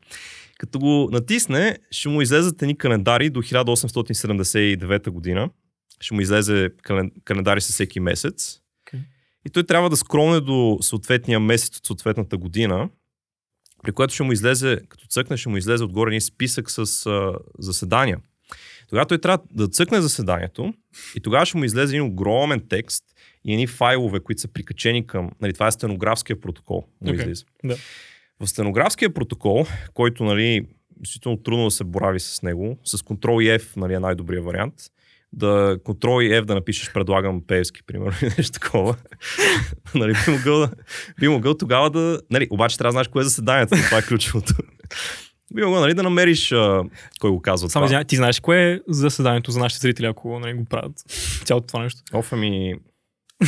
[0.58, 5.50] Като го натисне, ще му излезат едни календари до 1879 година.
[6.00, 8.60] Ще му излезе кален- календари със всеки месец.
[8.88, 9.00] Окей.
[9.46, 12.88] И той трябва да скролне до съответния месец от съответната година,
[13.82, 17.32] при което ще му излезе, като цъкне, ще му излезе отгоре един списък с а,
[17.58, 18.18] заседания.
[18.88, 20.74] Тогава той трябва да цъкне заседанието
[21.16, 23.04] и тогава ще му излезе един огромен текст
[23.44, 25.30] и едни файлове, които са прикачени към...
[25.40, 26.84] Нали, това е стенографския протокол.
[27.00, 27.44] Му Окей, излиза.
[27.64, 27.76] да.
[28.40, 33.76] В стенографския протокол, който нали, действително трудно да се борави с него, с Ctrl F
[33.76, 34.74] нали, е най-добрият вариант,
[35.32, 38.96] да Ctrl F да напишеш предлагам Певски, примерно, или нещо такова.
[39.94, 40.68] нали, би, могъл,
[41.20, 42.20] би могъл тогава да...
[42.30, 44.54] Нали, обаче трябва да знаеш кое е заседанието, това е ключовото.
[45.54, 46.82] Би могъл нали, да намериш а,
[47.20, 47.86] кой го казва Само това.
[47.86, 50.92] извиня, ти знаеш кое е заседанието за нашите зрители, ако нали, го правят
[51.44, 52.00] цялото това нещо?
[52.12, 52.74] Оф, ами...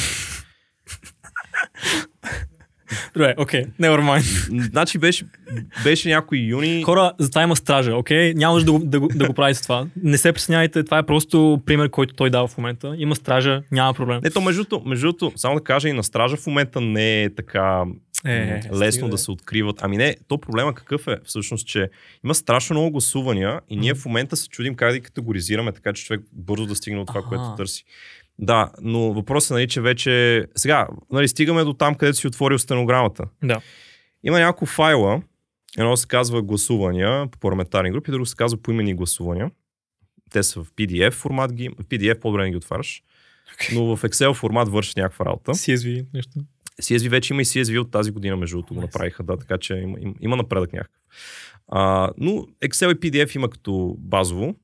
[3.15, 4.61] Добре, окей, never mind.
[4.71, 5.25] Значи беше,
[5.85, 6.83] беше някой юни...
[6.83, 8.35] Хора, за това има стража, окей?
[8.35, 9.87] Няма нужда да, го- да, го- да го прави с това.
[10.03, 12.95] Не се притеснявайте, това е просто пример, който той дава в момента.
[12.99, 14.21] Има стража, няма проблем.
[14.25, 17.23] Не, то между другото, между другото, само да кажа и на стража в момента не
[17.23, 17.83] е така
[18.25, 19.19] Е, лесно стига, да бе.
[19.19, 19.77] се откриват.
[19.83, 21.17] Ами не, то проблема какъв е?
[21.25, 21.91] Всъщност, че
[22.25, 25.93] има страшно много гласувания и ние в момента се чудим как да ги категоризираме, така
[25.93, 27.29] че човек бързо да стигне от това, Аха.
[27.29, 27.85] което търси.
[28.39, 30.45] Да, но въпросът е, нали, че вече...
[30.57, 33.25] Сега, нали, стигаме до там, където си отворил стенограмата.
[33.45, 33.61] Да.
[34.25, 35.23] Има няколко файла.
[35.79, 39.51] Едно се казва гласувания по парламентарни групи, друго се казва поименни гласувания.
[40.31, 41.69] Те са в PDF формат ги.
[41.69, 43.03] В PDF по-добре не ги отваряш.
[43.75, 45.53] Но в Excel формат върши някаква работа.
[45.53, 46.33] CSV, нещо.
[46.81, 49.75] CSV вече има и CSV от тази година, между другото, го направиха, да, така че
[49.75, 51.03] има, има, има напредък някакъв.
[51.69, 52.31] А, но
[52.65, 54.55] Excel и PDF има като базово.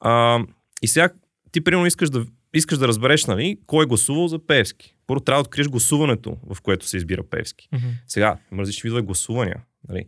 [0.00, 0.40] А,
[0.82, 1.08] и сега
[1.52, 4.94] ти примерно искаш да, искаш да разбереш, нали, кой е гласувал за Певски.
[5.06, 7.68] Първо трябва да откриеш гласуването, в което се избира Певски.
[7.72, 7.86] Мгм.
[8.08, 9.56] Сега, има различни видове гласувания.
[9.88, 10.04] Нали?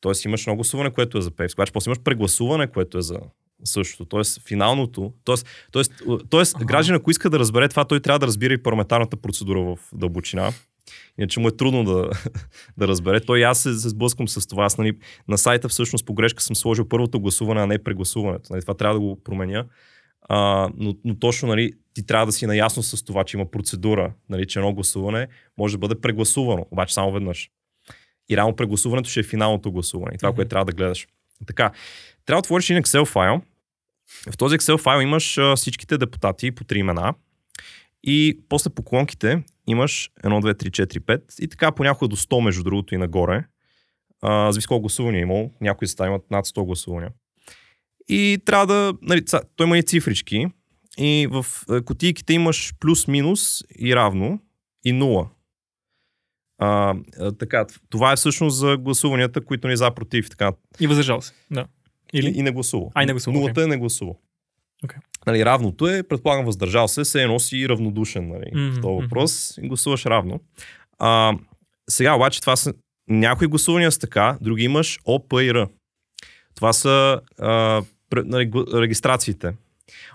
[0.00, 1.60] Тоест имаш много гласуване, което е за Певски.
[1.60, 3.18] Обаче после имаш прегласуване, което е за
[3.64, 4.04] същото.
[4.04, 5.12] Тоест финалното.
[5.24, 6.64] Тоест, тоест, тоест Ага.
[6.64, 10.52] граждан, ако иска да разбере това, той трябва да разбира и парламентарната процедура в дълбочина.
[11.18, 12.10] Иначе му е трудно да,
[12.78, 13.20] да разбере.
[13.20, 14.64] Той аз се, се сблъскам с това.
[14.64, 14.98] Аз нали,
[15.28, 18.52] на сайта всъщност по грешка съм сложил първото гласуване, а не прегласуването.
[18.52, 19.64] Нали, това трябва да го променя.
[20.28, 24.12] А, но, но точно нали, ти трябва да си наясно с това, че има процедура,
[24.28, 27.50] нали, че едно гласуване може да бъде прегласувано, обаче само веднъж.
[28.30, 30.14] И реално прегласуването ще е финалното гласуване.
[30.14, 30.36] И това, Мгм.
[30.36, 31.06] което трябва да гледаш.
[31.46, 31.70] Така,
[32.26, 33.42] трябва да отвориш един Excel файл.
[34.30, 37.14] В този Excel файл имаш а, всичките депутати по три имена.
[38.02, 42.44] И после по колонките имаш 1, 2, 3, 4, 5 и така понякога до 100
[42.44, 43.44] между другото и нагоре.
[44.22, 45.50] А, зависи колко гласувания е имал.
[45.60, 47.10] Някои състави имат над 100 гласувания.
[48.08, 48.94] И трябва да...
[49.02, 49.24] Нали,
[49.56, 50.46] той има и цифрички.
[50.98, 54.40] И в е, кутийките имаш плюс-минус и равно
[54.84, 55.30] и нула.
[56.58, 60.30] А, а, така, това е всъщност за гласуванията, които ни за против.
[60.30, 61.32] Така, И въздържал се.
[61.50, 61.66] Да.
[62.12, 62.38] и, Или?
[62.38, 62.90] и не гласува.
[62.94, 64.14] А, и не гласува, Нулата е не гласува.
[64.84, 64.98] Окей.
[65.28, 69.58] Нали, равното е, предполагам, въздържал се, се едно си равнодушен нали, Мгм, в този въпрос
[69.62, 70.40] и гласуваш равно.
[70.98, 71.32] А,
[71.90, 72.74] сега обаче това са
[73.08, 75.68] някои гласувания са така, други имаш ОП и Р.
[76.54, 77.82] Това са а,
[78.14, 79.54] нали, регистрациите.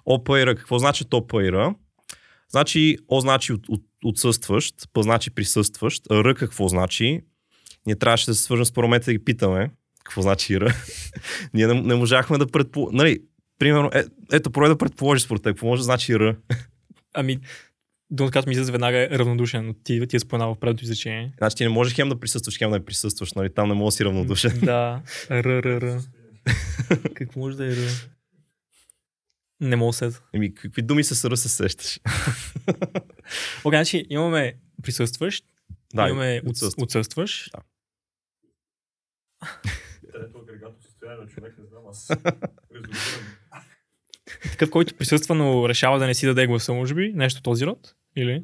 [0.05, 0.55] ОП и Р.
[0.55, 1.75] Какво значи ОП и Р?
[2.49, 7.21] Значи О значи от, от, отсъстващ, П значи присъстващ, а Р какво значи?
[7.85, 9.69] Ние трябваше да се свържем с парламента и да ги питаме
[10.03, 10.73] какво значи Р.
[11.53, 12.97] Ние не, не можахме да предположим.
[12.97, 13.19] Нали,
[13.59, 16.35] примерно, е, ето, пробвай да предположиш според теб, какво може да значи Р.
[17.13, 17.39] Ами,
[18.09, 21.33] думата, която ми излезе веднага е равнодушен, но ти, ти е споменал в предното изречение.
[21.37, 23.53] Значи ти не можеш хем да присъстваш, хем да не присъстваш, нали?
[23.53, 24.59] Там не можеш да си равнодушен.
[24.63, 26.01] Да, р, р, р.
[27.13, 27.89] Какво може да е р?
[29.61, 30.19] Не мога да се.
[30.33, 31.99] Еми, какви думи се съра се сещаш?
[33.63, 35.45] Окей, значи имаме присъстващ,
[35.93, 36.83] да, имаме отсъстващ.
[36.83, 37.51] отсъстващ.
[37.51, 37.61] Да.
[40.11, 42.09] Трето агрегатно състояние на човек, не знам, аз
[42.75, 43.27] резолирам.
[44.51, 47.11] Такъв, който присъства, но решава да не си даде гласа, може би.
[47.15, 47.95] Нещо този род?
[48.15, 48.43] Или?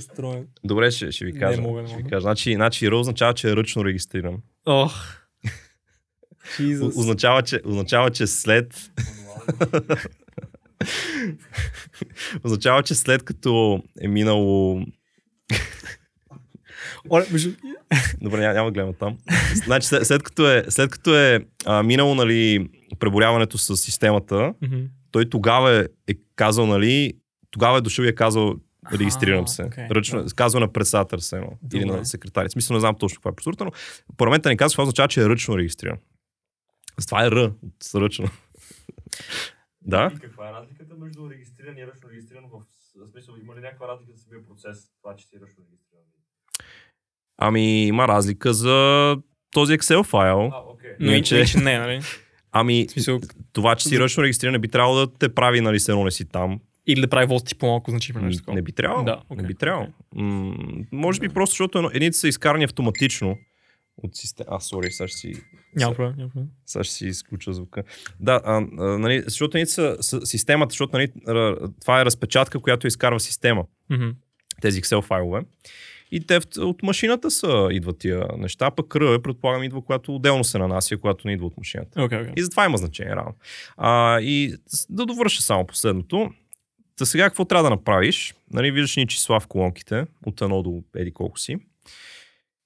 [0.00, 0.46] Строен.
[0.64, 1.60] Добре, ще, ще ви Не кажа.
[1.60, 2.10] мога, не ще ви мога.
[2.10, 2.20] кажа.
[2.20, 4.36] Значи, значи РА означава, че е ръчно регистриран.
[4.66, 4.92] Ох.
[6.58, 6.98] Jesus.
[6.98, 8.90] Означава, че, означава, че след
[12.44, 14.82] означава, че след като е минало
[17.10, 17.50] Оле, между...
[18.20, 19.18] Добре, няма, няма да гледам там.
[19.64, 24.80] Значи, след, след като е, след като е а, минало нали, преборяването с системата, Мгм.
[25.10, 27.12] той тогава е, е казал, нали,
[27.50, 28.54] тогава е дошъл и е казал,
[28.92, 29.62] регистрирам се.
[29.62, 30.34] окей, Ръчно, да.
[30.34, 32.50] казва на председател се, едно, или на секретаря.
[32.50, 33.70] Смисъл не знам точно каква е процедурата, но
[34.16, 35.98] парламента ни казва, това означава, че е ръчно регистриран.
[37.06, 37.52] Това е Р,
[37.94, 38.28] ръчно.
[39.82, 40.10] да?
[40.16, 42.44] И каква е разликата между регистриран и ръчно регистриран?
[42.52, 42.62] В
[43.06, 45.87] в смисъл, има ли някаква разлика за самия процес, това, че си ръчно регистриран?
[47.38, 49.16] Ами има разлика за
[49.50, 50.40] този Excel файл.
[50.40, 50.90] А, окей.
[51.00, 52.00] Но Иначе- иначе не, нали?
[52.52, 53.20] Ами, смисъл,
[53.52, 56.24] това, че си ръчно регистриран, не би трябвало да те прави, нали, се не си
[56.24, 56.60] там.
[56.86, 58.54] или да прави воз ти по-малко значимо нещо такова.
[58.54, 59.04] Не би трябвало.
[59.04, 59.86] Да, не окей, би трябвало.
[60.14, 60.54] М-
[60.92, 63.36] може би просто, защото едните са изкарани автоматично
[63.96, 64.48] от система.
[64.50, 65.34] А, сори, сега ще си,
[65.76, 66.48] Няма проблем, няма проблем.
[66.66, 67.82] сега ще си изключа звука.
[68.20, 71.08] Да, а, а, нали, защото едните са, са системата, защото нали,
[71.80, 73.64] това е разпечатка, която изкарва система.
[73.90, 74.08] Мгм.
[74.60, 75.40] Тези Excel файлове.
[76.10, 80.58] И те от машината са, идват тия неща, пък R, предполагам, идва, когато отделно се
[80.58, 82.02] нанася, когато не идва от машината.
[82.02, 82.32] Окей, окей.
[82.36, 83.34] И затова има значение рано.
[83.76, 84.54] А, и
[84.90, 86.30] да довърша само последното.
[86.96, 88.34] Та сега какво трябва да направиш?
[88.52, 91.56] Нали, виждаш ни числа в колонките, от 1 до еди колко си.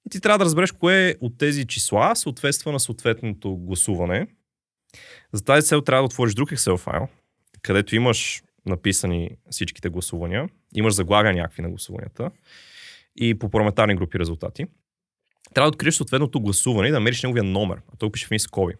[0.07, 4.27] И ти трябва да разбереш кое от тези числа съответства на съответното гласуване.
[5.33, 7.07] За тази цел трябва да отвориш друг Excel файл,
[7.61, 12.31] където имаш написани всичките гласувания, имаш заглавия някакви на гласуванията
[13.15, 14.65] и по парламентарни групи резултати.
[15.53, 18.73] Трябва да откриеш съответното гласуване и да намериш неговия номер, а той пише в скоби.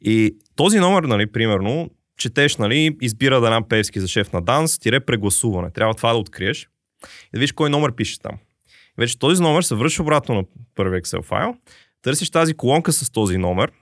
[0.00, 5.00] И този номер, нали, примерно, четеш, нали, избира Данан Певски за шеф на ДАНС, тире
[5.00, 5.70] прегласуване.
[5.70, 6.62] Трябва това да откриеш
[7.04, 8.34] и да видиш кой номер пише там.
[8.68, 10.44] И вече този номер се връща обратно на
[10.74, 11.56] първи Excel файл,
[12.02, 13.72] търсиш тази колонка с този номер,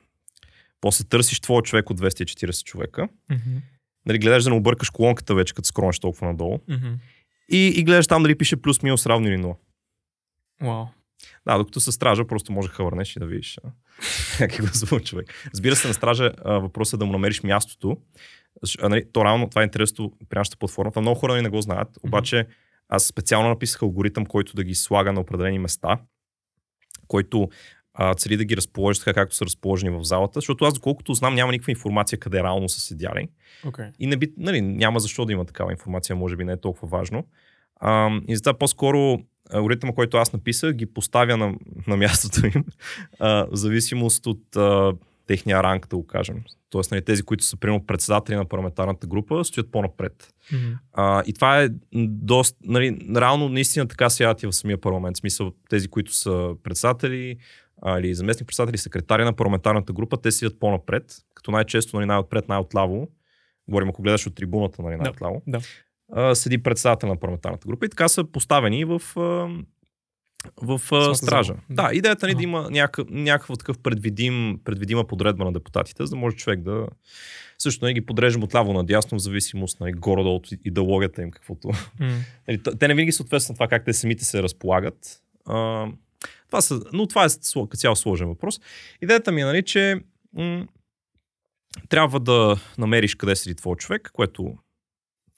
[0.80, 3.56] после търсиш твой човек от 240 човека, Мгм.
[4.06, 6.88] нали, гледаш да не объркаш колонката вече, като скронеш толкова надолу Мгм.
[7.52, 9.54] и, и гледаш там дали пише плюс минус равно или 0.
[10.62, 10.84] Вау.
[11.46, 13.58] Да, докато се стража, просто може да хвърнеш и да видиш
[14.38, 15.34] как е гласувал човек.
[15.54, 17.96] Разбира се, на стража въпросът е да му намериш мястото.
[18.82, 20.90] А, нали, то реално това е интересно при нашата платформа.
[20.90, 21.88] Това много хора нали, не го знаят.
[22.02, 22.46] Обаче
[22.88, 25.98] аз специално написах алгоритъм, който да ги слага на определени места,
[27.06, 27.48] който
[27.94, 31.34] а, цели да ги разположи така, както са разположени в залата, защото аз, доколкото знам,
[31.34, 33.28] няма никаква информация къде реално са седяли.
[33.66, 33.86] Окей.
[33.98, 36.88] И не би, нали, няма защо да има такава информация, може би не е толкова
[36.98, 37.26] важно.
[37.76, 39.18] А, и затова по-скоро
[39.52, 41.54] алгоритъма, който аз написах, ги поставя на,
[41.86, 42.64] на мястото им,
[43.18, 44.92] а, в зависимост от а,
[45.26, 46.42] техния ранг, да го кажем.
[46.70, 50.34] Тоест, нали, тези, които са примерно председатели на парламентарната група, стоят по-напред.
[50.52, 50.72] Мгм.
[50.92, 51.68] А, и това е
[52.08, 55.16] доста, нали, реално наистина така се и в самия парламент.
[55.16, 57.36] В смисъл, тези, които са председатели
[57.82, 62.48] а, или заместник председатели, секретари на парламентарната група, те седят по-напред, като най-често нали, най-отпред,
[62.48, 63.08] най-отляво.
[63.68, 65.42] Говорим, ако гледаш от трибуната, нали, най-отляво.
[65.46, 65.60] Да.
[66.12, 69.20] А, седи председател на парламентарната група и така са поставени в, а,
[70.62, 71.46] в а, стража.
[71.46, 71.58] зала.
[71.70, 76.10] Да, идеята ни е да има някакъв, някакъв такъв предвидим, предвидима подредба на депутатите, за
[76.10, 76.86] да може човек да
[77.58, 81.70] също нали, ги подреждам отляво надясно, в зависимост нали, горе-долу от идеологията им, каквото
[82.64, 85.22] т- те не винаги съответстват на това как те самите се разполагат.
[85.46, 85.86] А,
[86.46, 87.28] това са, но това е
[87.76, 88.60] цяло сложен въпрос.
[89.02, 90.00] Идеята ми е, нали, че
[90.32, 90.66] м-
[91.88, 94.54] трябва да намериш къде седи твой човек, което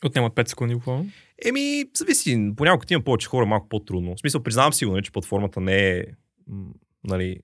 [0.05, 1.11] Отнемат 5 секунди буквално.
[1.45, 2.53] Еми, зависи.
[2.57, 4.15] Понякога има повече хора, малко по-трудно.
[4.17, 6.05] В смисъл, признавам си го, нали, че платформата не е,
[7.05, 7.37] нали,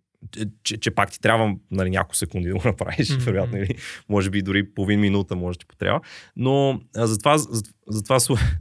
[0.63, 3.25] че, че, пак ти трябва нали, няколко секунди да го направиш, Мгм.
[3.25, 3.75] вероятно, или
[4.09, 6.01] може би дори половин минута може ти потрябва.
[6.37, 8.19] Но а, затова, за, затова,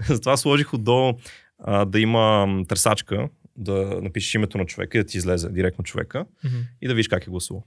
[0.10, 1.14] затова сложих отдолу
[1.60, 6.26] а, да има търсачка, да напишеш името на човека и да ти излезе директно човека
[6.46, 6.58] Мгм.
[6.82, 7.64] и да видиш как е гласувал.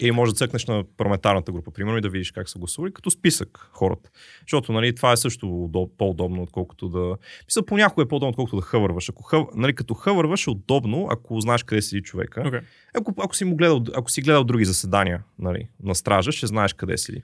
[0.00, 3.10] Или може да цъкнеш на парламентарната група, примерно, и да видиш как са гласували, като
[3.10, 4.10] списък хората.
[4.40, 7.16] Защото нали, това е също удоб, по-удобно, отколкото да...
[7.46, 9.08] Мисля, понякога е по-удобно, отколкото да хъвърваш.
[9.08, 9.46] Ако хъв...
[9.54, 12.42] нали, като хъвърваш е удобно, ако знаеш къде седи човека.
[12.46, 12.60] Окей.
[12.94, 16.72] Ако, ако, си му гледал, ако си гледал други заседания нали, на стража, ще знаеш
[16.72, 17.22] къде седи.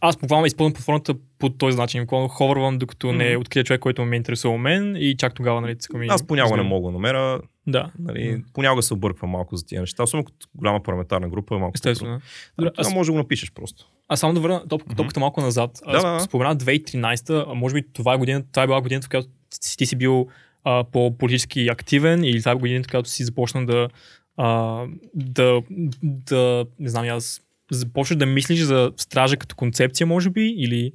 [0.00, 2.02] Аз буквално използвам платформата по този начин.
[2.02, 3.40] Буквално ховървам, докато не Мгм.
[3.40, 6.06] открия човек, който ме интересува мен и чак тогава, нали, цъкам и...
[6.06, 10.02] Аз понякога не мога да намеря, Да, нали, понякога се обърквам малко за тия неща,
[10.02, 12.20] особено като голяма парламентарна група е малко естествено.
[12.58, 12.86] Добре, Аз...
[12.86, 13.84] аз, може да го напишеш просто.
[14.08, 14.94] аз само да върна топ, Мгм.
[14.94, 15.80] топката малко назад.
[15.86, 16.20] Да, да, да.
[16.20, 19.76] Спомена 2013, а може би това е година, това е била годината, в която си-
[19.76, 20.26] ти си бил
[20.64, 23.88] а, по-политически активен или това е годината, когато си започна да,
[24.36, 25.62] а, да,
[26.02, 27.40] да, не знам, аз
[27.74, 30.92] започнеш да мислиш за стража като концепция, може би, или...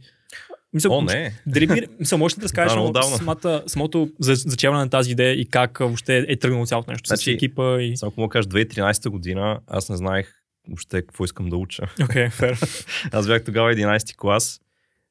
[0.73, 1.33] Мисля, О, не.
[1.47, 5.33] Дали би, мисля, можеш да разкажеш Да, много самата, самото за, зачеване на тази идея
[5.33, 7.97] и как въобще е тръгнало цялото нещо Значи, с екипа и...
[7.97, 10.33] Само ако да кажа, 2013 година аз не знаех
[10.67, 11.83] въобще какво искам да уча.
[12.03, 12.59] Окей, фер.
[13.11, 14.61] Аз бях тогава 11 клас.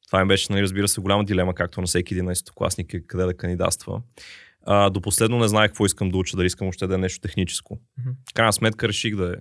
[0.07, 3.25] Това ми беше, нали, разбира се, голяма дилема, както на всеки 11 класник е къде
[3.25, 4.03] да кандидатства.
[4.67, 7.21] А, до последно не знаех какво искам да уча, дали искам още да е нещо
[7.21, 7.79] техническо.
[8.31, 9.37] В крайна сметка реших да е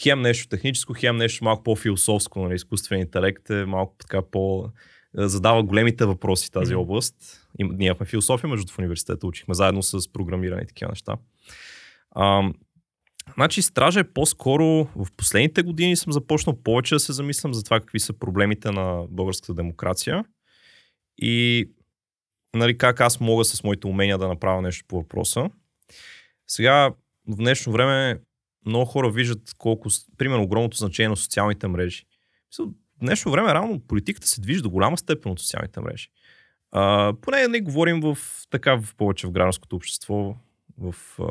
[0.00, 4.68] хем нещо техническо, хем нещо малко по-философско, нали, изкуствен интелект е малко така по...
[5.14, 7.16] задава големите въпроси тази област.
[7.58, 11.16] И, ние имахме философия, между в университета, учихме заедно с програмиране и такива неща.
[12.16, 12.54] Ам,
[13.34, 17.80] Значи стража е по-скоро в последните години съм започнал повече да се замислям за това
[17.80, 20.24] какви са проблемите на българската демокрация
[21.18, 21.66] и
[22.54, 25.50] нали, как аз мога с моите умения да направя нещо по въпроса.
[26.46, 26.90] Сега
[27.28, 28.20] в днешно време
[28.66, 32.04] много хора виждат колко, примерно, огромното значение на социалните мрежи.
[32.58, 32.68] В
[33.00, 36.08] днешно време реално политиката се движи до голяма степен от социалните мрежи.
[36.70, 38.18] А, поне не говорим в
[38.50, 40.36] така в повече в гражданското общество,
[40.78, 41.24] в а,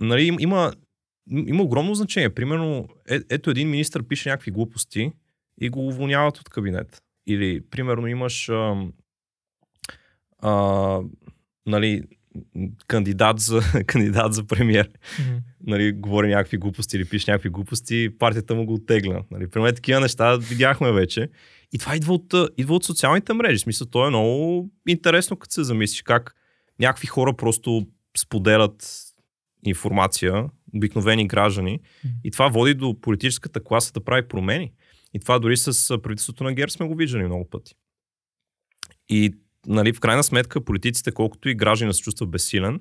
[0.00, 0.72] нали, им- има,
[1.30, 2.34] има огромно значение.
[2.34, 5.12] Примерно, е, ето един министр пише някакви глупости
[5.60, 7.02] и го уволняват от кабинет.
[7.26, 8.86] Или, примерно, имаш а,
[10.38, 11.00] а,
[11.66, 12.02] нали,
[12.86, 14.90] кандидат за, кандидат за премьер.
[15.20, 15.38] Мгм.
[15.66, 19.24] Нали, говори някакви глупости или пише някакви глупости, партията му го оттегля.
[19.30, 21.28] Нали, при мен такива неща видяхме вече.
[21.72, 23.56] И това идва от, идва от социалните мрежи.
[23.56, 26.34] В смисъл, то е много интересно, като се замислиш как
[26.80, 27.86] някакви хора просто
[28.18, 29.00] споделят
[29.64, 30.44] информация,
[30.74, 31.80] обикновени граждани.
[32.24, 34.72] И това води до политическата класа да прави промени.
[35.14, 37.74] И това дори с правителството на ГЕРБ сме го виждали много пъти.
[39.08, 39.34] И
[39.66, 42.80] нали, в крайна сметка политиците, колкото и граждани да се чувстват безсилен,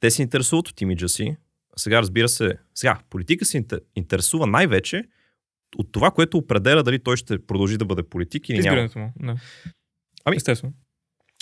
[0.00, 1.36] те се интересуват от имиджа си.
[1.76, 5.04] Сега разбира се, сега политика се интер- интересува най-вече
[5.76, 8.66] от това, което определя дали той ще продължи да бъде политик или няма.
[8.66, 9.12] Избирането му.
[9.16, 9.36] Да.
[10.24, 10.72] Ами- Естествено.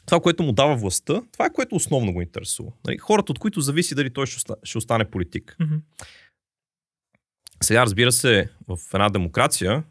[0.06, 2.72] Това, което му дава властта, това е което основно го интересува.
[2.86, 5.56] Нали, хората, от които зависи дали той ще, оста- ще остане политик.
[5.60, 5.74] Мгм.
[7.62, 9.84] Сега, разбира се, в една демокрация,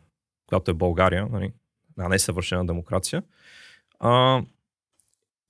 [0.45, 1.51] която е България, нали,
[1.97, 3.23] една несъвършена демокрация,
[3.99, 4.41] а,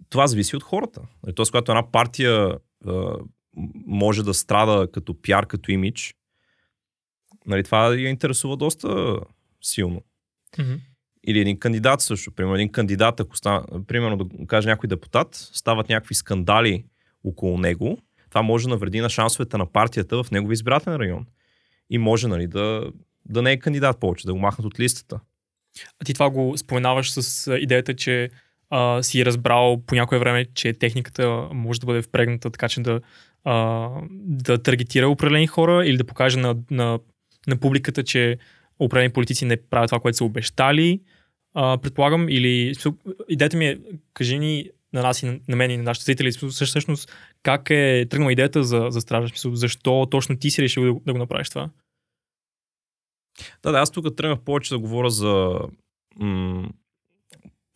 [0.09, 1.01] това зависи от хората.
[1.23, 3.15] Нали, Тоест, когато една партия а,
[3.85, 6.15] може да страда като пиар, като имидж,
[7.45, 9.19] нали, това я интересува доста
[9.61, 10.01] силно.
[10.59, 10.73] Мгм.
[11.27, 12.31] Или един кандидат също.
[12.31, 16.85] Примерно един кандидат, ако стана, примерно да каже някой депутат, стават някакви скандали
[17.23, 17.97] около него,
[18.29, 21.25] това може да навреди на шансовете на партията в негови избирателен район.
[21.89, 22.91] И може нали, да,
[23.25, 25.19] да не е кандидат повече, да го махнат от листата.
[25.99, 28.29] А ти това го споменаваш с идеята, че
[28.69, 33.01] а, си разбрал по някое време, че техниката може да бъде впрегната така, че да,
[33.43, 36.99] а, да таргетира определени хора или да покаже на, на,
[37.47, 38.37] на публиката, че
[38.79, 41.01] определени политици не правят това, което са обещали.
[41.53, 42.73] А, предполагам, или
[43.29, 43.79] идеята ми е,
[44.13, 47.11] кажи ни на нас и на, мен и на нашите зрители, всъщност,
[47.43, 51.13] как е тръгнала идеята за, за стража, смисъл, защо точно ти си решил да, да
[51.13, 51.69] го направиш това?
[53.63, 55.59] Да, да, аз тук тръгнах повече да говоря за
[56.19, 56.69] м-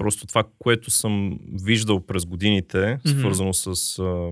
[0.03, 3.19] просто това, което съм виждал през годините, Мгм.
[3.19, 4.29] свързано с а,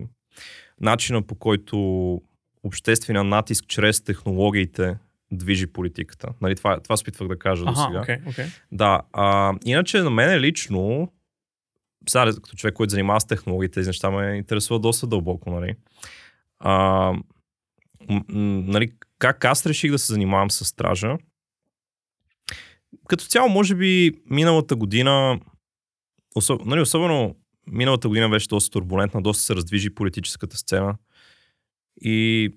[0.82, 1.78] начина по който
[2.64, 4.98] обществения натиск чрез технологиите
[5.32, 6.28] движи политиката.
[6.42, 8.02] Нали, това, това се опитвах да кажа до сега.
[8.02, 8.46] окей, окей.
[8.72, 11.12] Да, а, иначе на мен лично,
[12.10, 15.76] сега като човек, който занимава с технологии, тези неща ме интересува доста дълбоко, нали.
[16.60, 17.14] А,
[18.30, 21.18] нали как аз реших да се занимавам с стража?
[23.08, 25.40] Като цяло, може би, миналата година,
[26.36, 27.36] особ, нали, особено
[27.68, 30.96] миналата година беше доста турбулентна, доста се раздвижи политическата сцена
[32.02, 32.50] и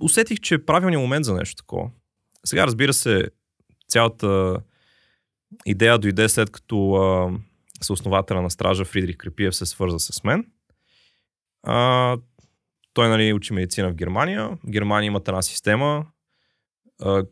[0.00, 1.90] усетих, че е правилният момент за нещо такова.
[2.44, 3.30] Сега, разбира се,
[3.88, 4.56] цялата
[5.66, 7.38] идея дойде след като а,
[7.82, 10.46] съоснователя на стража Фридрих Крепиев се свърза с мен.
[11.62, 12.16] А,
[12.92, 14.48] той нали, учи медицина в Германия.
[14.48, 16.06] В Германия имат една система.
[17.02, 17.24] А,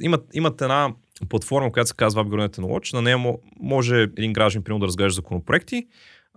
[0.00, 0.94] имат, имат една
[1.26, 2.94] платформа, която се казва Upgrade Watch.
[2.94, 5.86] На нея мо- може един граждан примерно да разглежда законопроекти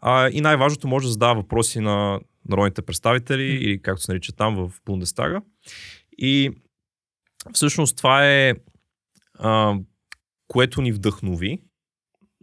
[0.01, 2.19] а, и най-важното може да задава въпроси на
[2.49, 3.63] народните представители Мгм.
[3.63, 5.41] или както се нарича там в Бундестага.
[6.17, 6.51] И
[7.53, 8.53] всъщност това е
[9.39, 9.75] а,
[10.47, 11.59] което ни вдъхнови.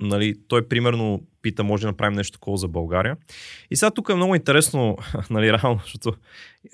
[0.01, 3.17] Нали, той примерно пита, може да направим нещо такова за България.
[3.71, 4.97] И сега тук е много интересно,
[5.31, 6.13] нали, реално, защото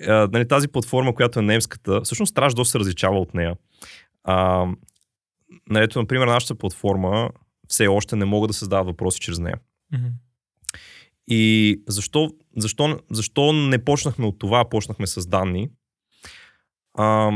[0.07, 3.55] а, нали, тази платформа, която е немската, всъщност Страж доста се различава от нея.
[4.23, 4.67] А,
[5.69, 7.29] нали, ето, например, нашата платформа
[7.67, 9.59] все още не могат да създават въпроси чрез нея.
[9.93, 10.07] Мгм.
[11.27, 15.69] И защо, защо, защо не почнахме от това, а почнахме с данни?
[16.97, 17.31] А,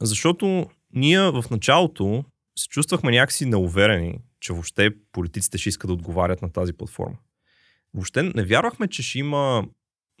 [0.00, 2.24] защото ние в началото
[2.58, 7.16] се чувствахме някакси неуверени, че въобще политиците ще искат да отговарят на тази платформа.
[7.94, 9.64] Въобще не вярвахме, че ще има,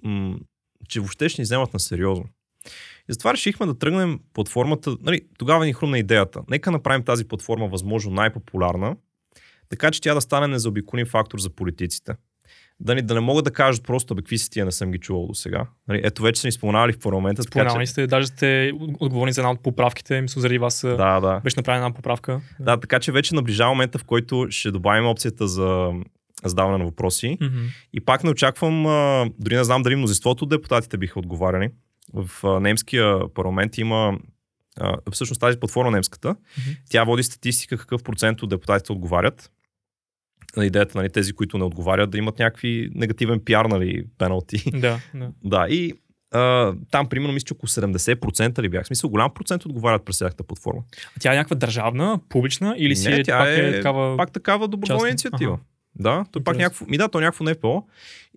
[0.02, 0.38] м-
[0.88, 2.24] че въобще ще ни вземат на сериозно.
[3.08, 4.96] И затова решихме да тръгнем платформата.
[5.00, 6.40] Нали, тогава ни хрумна идеята.
[6.50, 8.96] Нека направим тази платформа възможно най-популярна,
[9.68, 12.12] така че тя да стане незаобиколим фактор за политиците.
[12.80, 14.98] Да, ни, да не могат да кажат просто, бе, какви си тия, не съм ги
[14.98, 15.66] чувал до сега.
[15.88, 17.42] Нали, ето вече са ни споменавали в парламента.
[17.42, 20.96] така Споменавали че- сте, даже сте отговорни за една от поправките, мисля, заради вас да.
[20.96, 21.40] Да, да.
[21.40, 22.40] беше направена една поправка.
[22.60, 25.90] Да, така че вече наближава момента, в който ще добавим опцията за
[26.44, 27.38] задаване на въпроси.
[27.40, 27.58] Мгм.
[27.92, 31.70] И пак не очаквам, а, дори не знам дали мнозинството от депутатите биха отговаряли.
[32.12, 34.18] В немския парламент има,
[34.80, 36.70] а, всъщност тази платформа немската, Мгм.
[36.90, 39.50] тя води статистика какъв процент от депутатите отговарят.
[40.56, 44.70] На идеята, нали, тези, които не отговарят, да имат някакви негативен пиар, нали, пеналти.
[44.70, 45.30] Да, да.
[45.44, 45.92] да, и
[46.34, 48.84] а, там, примерно, мисля, че около 70% ли бях.
[48.84, 50.82] В смисъл, голям процент отговарят през тяхната платформа.
[51.16, 54.16] А тя е някаква държавна, публична или си Не, е, тя пак е, е такава...
[54.16, 55.54] Пак такава доброволна инициатива.
[55.54, 55.62] Аха.
[55.98, 56.64] Да, то пак Интересно.
[56.64, 57.86] някакво, ми да, то е някакво НПО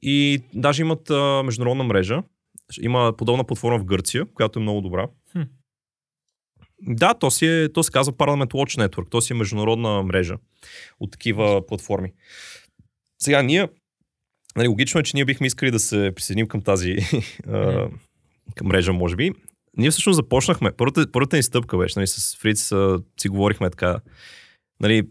[0.02, 2.24] и даже имат а, международна мрежа.
[2.82, 5.08] Има подобна платформа в Гърция, която е много добра.
[5.32, 5.42] Хм.
[6.82, 9.10] Да, то, си е, то се казва Parliament Watch Network.
[9.10, 10.38] То си е международна мрежа
[11.00, 12.14] от такива платформи.
[13.22, 13.68] Сега ние,
[14.56, 16.96] нали, логично е, че ние бихме искали да се присъединим към тази
[18.56, 19.32] към мрежа, може би.
[19.78, 20.72] Ние всъщност започнахме.
[20.72, 24.00] Първата, първата ни стъпка беше, нали, с Фриц а, си говорихме така,
[24.82, 25.04] нали,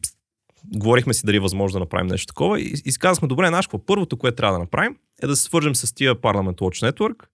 [0.75, 3.87] говорихме си дали е възможно да направим нещо такова и, и си казахме, добре, какво,
[3.87, 7.27] първото, което трябва да направим е да се свържем с тия Parliament Watch Network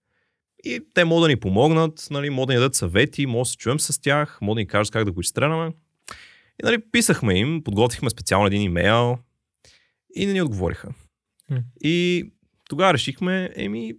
[0.63, 3.57] и те могат да ни помогнат, нали, могат да ни дадат съвети, може да се
[3.57, 5.71] чуем с тях, могат да ни кажат как да го изстреляме.
[6.61, 9.17] И нали, писахме им, подготвихме специално един имейл
[10.15, 10.93] и не ни отговориха.
[11.81, 12.25] И
[12.69, 13.93] тогава решихме, еми,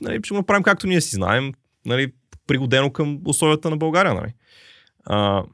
[0.00, 1.52] нали, ще го направим както ние си знаем,
[1.86, 2.12] нали,
[2.46, 4.14] пригодено към условията на България.
[4.14, 4.32] Нали.
[5.04, 5.44] А,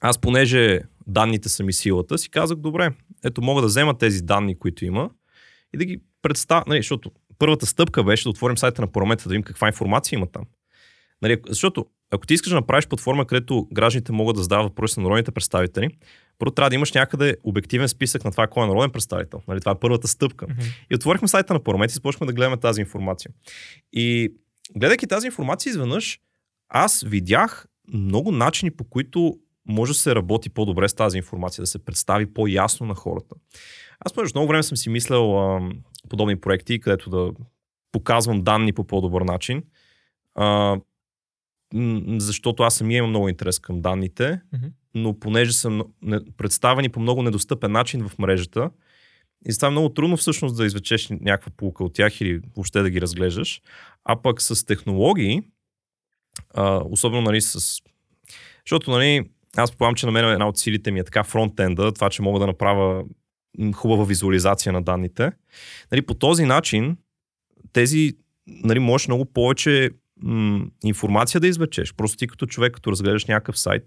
[0.00, 2.90] аз понеже данните са ми силата, си казах, добре,
[3.24, 5.10] ето мога да взема тези данни, които има
[5.74, 7.10] и да ги представя, нали, защото
[7.40, 10.42] първата стъпка беше да отворим сайта на парламента, да видим каква информация има там.
[11.22, 15.02] Нали, защото ако ти искаш да направиш платформа, където гражданите могат да задават въпроси на
[15.02, 15.88] народните представители,
[16.38, 19.42] първо трябва да имаш някъде обективен списък на това кой е народен представител.
[19.48, 20.46] Нали, това е първата стъпка.
[20.48, 20.62] Мгм.
[20.90, 23.30] И отворихме сайта на парламент и започнахме да гледаме тази информация.
[23.92, 24.32] И
[24.76, 26.20] гледайки тази информация изведнъж,
[26.68, 29.38] аз видях много начини по които
[29.68, 33.34] може да се работи по-добре с тази информация, да се представи по-ясно на хората.
[34.00, 35.60] Аз между много време съм си мислял
[36.10, 37.32] подобни проекти, където да
[37.92, 39.62] показвам данни по по-добър начин.
[40.34, 40.76] А,
[42.18, 44.40] защото аз самия имам много интерес към данните,
[44.94, 45.68] но понеже
[46.02, 48.70] не- представени по много недостъпен начин в мрежата,
[49.46, 53.00] и става много трудно всъщност да извлечеш някаква полука от тях или въобще да ги
[53.00, 53.62] разглеждаш.
[54.04, 55.42] А пък с технологии,
[56.54, 57.80] а, особено нали, с...
[58.66, 62.10] Защото нали, аз предполагам, че на мен една от силите ми е така фронтенда, това,
[62.10, 63.04] че мога да направя
[63.74, 65.32] хубава визуализация на данните.
[65.92, 66.96] Нали, по този начин
[67.72, 68.12] тези,
[68.46, 69.90] нали, можеш много повече
[70.22, 71.94] м, информация да извлечеш.
[71.94, 73.82] Просто ти като човек, като разгледаш някакъв сайт,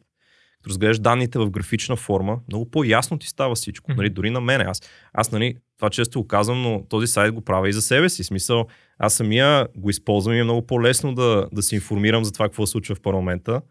[0.58, 3.94] като разгледаш данните в графична форма, много по-ясно ти става всичко.
[3.94, 4.64] Нали, дори на мене.
[4.64, 4.82] Аз,
[5.14, 8.24] аз нали, това често го казвам, но този сайт го правя и за себе си.
[8.24, 12.46] Смисъл, аз самия го използвам и е много по-лесно да, да се информирам за това
[12.46, 13.62] какво се случва в парламента.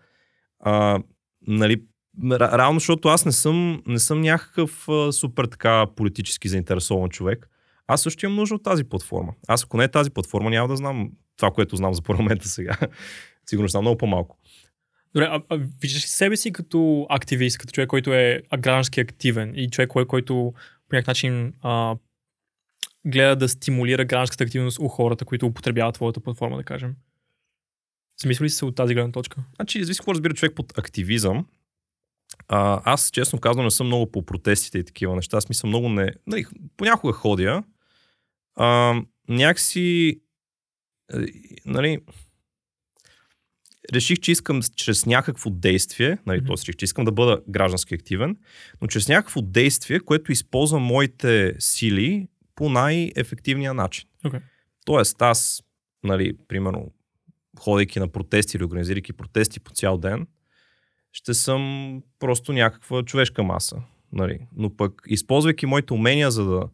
[0.61, 1.03] А,
[1.47, 1.83] нали,
[2.33, 7.49] реално, защото аз не съм, не съм някакъв а, супер така политически заинтересован човек.
[7.87, 9.33] Аз също имам нужда от тази платформа.
[9.49, 12.77] Аз ако не е тази платформа, няма да знам това, което знам за парламента сега.
[13.47, 14.39] Сигурно знам много по-малко.
[15.15, 19.53] Добре, а, а виждаш ли себе си като активист, като човек, който е граждански активен
[19.57, 20.53] и човек, кой, който
[20.89, 21.97] по някакъв начин а,
[23.07, 26.95] гледа да стимулира гражданската активност у хората, които употребяват твоята платформа, да кажем?
[28.23, 29.45] Замисли ли се от тази гледна точка?
[29.57, 31.47] Значи, зависи какво разбира човек под активизъм.
[32.49, 35.37] А, аз, честно казвам, не съм много по протестите и такива неща.
[35.37, 36.15] Аз мисля много не...
[36.27, 36.45] Нали,
[36.77, 37.63] понякога ходя.
[38.55, 38.95] А,
[39.29, 40.21] някакси...
[41.15, 41.27] е,
[41.67, 41.99] Нали,
[43.95, 46.63] реших, че искам чрез някакво действие, нали, mm-hmm.
[46.63, 48.37] реших, че искам да бъда граждански активен,
[48.81, 54.09] но чрез някакво действие, което използва моите сили по най-ефективния начин.
[54.25, 54.41] Okay.
[54.85, 55.63] Тоест, аз,
[56.05, 56.93] нали, примерно,
[57.59, 60.27] ходейки на протести или организирайки протести по цял ден,
[61.13, 63.83] ще съм просто някаква човешка маса.
[64.13, 64.39] Нали?
[64.57, 66.69] Но пък, използвайки моите умения за да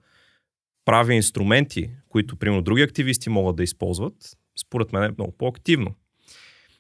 [0.85, 4.15] правя инструменти, които, примерно, други активисти могат да използват,
[4.61, 5.95] според мен е много по-активно.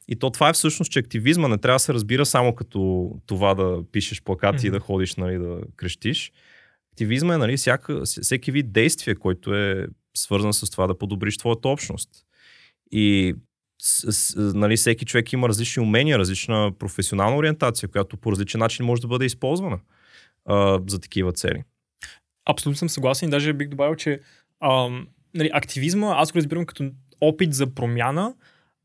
[0.08, 3.54] И то това е всъщност, че активизма не трябва да се разбира само като това
[3.54, 4.68] да пишеш плакати mm-hmm.
[4.68, 6.32] и да ходиш, нали, да крещиш.
[6.92, 9.86] Активизма е нали, всяка, всеки вид действие, който е
[10.16, 12.10] свързан с това да подобриш твоята общност.
[12.92, 13.34] И
[13.78, 18.86] с, с, нали, всеки човек има различни умения, различна професионална ориентация, която по различен начин
[18.86, 19.78] може да бъде използвана
[20.44, 21.64] а, за такива цели.
[22.50, 23.30] Абсолютно съм съгласен.
[23.30, 24.20] Даже бих добавил, че
[24.60, 28.34] ам, нали, активизма аз го разбирам като опит за промяна,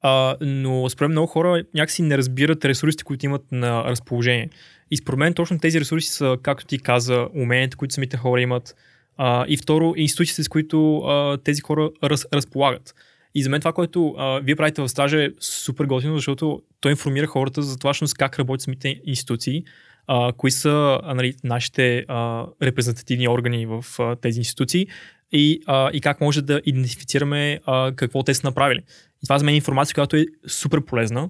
[0.01, 4.49] а, но според много хора някакси не разбират ресурсите, които имат на разположение.
[4.91, 8.75] И според мен точно тези ресурси са, както ти каза, уменията, които самите хора имат.
[9.17, 12.95] А, и второ, институциите, с които а, тези хора раз, разполагат.
[13.35, 16.91] И за мен това, което а, вие правите в стажа е супер готино, защото той
[16.91, 19.63] информира хората за това как работят самите институции,
[20.07, 24.87] а, кои са а, нали, нашите а, репрезентативни органи в а, тези институции
[25.31, 28.79] и, а, и как може да идентифицираме а, какво те са направили.
[29.23, 31.29] И това за мен е информация, която е супер полезна.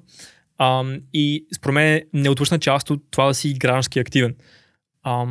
[0.58, 0.84] А,
[1.14, 4.36] и според мен е неотвършна част от това да си граждански активен.
[5.04, 5.26] А,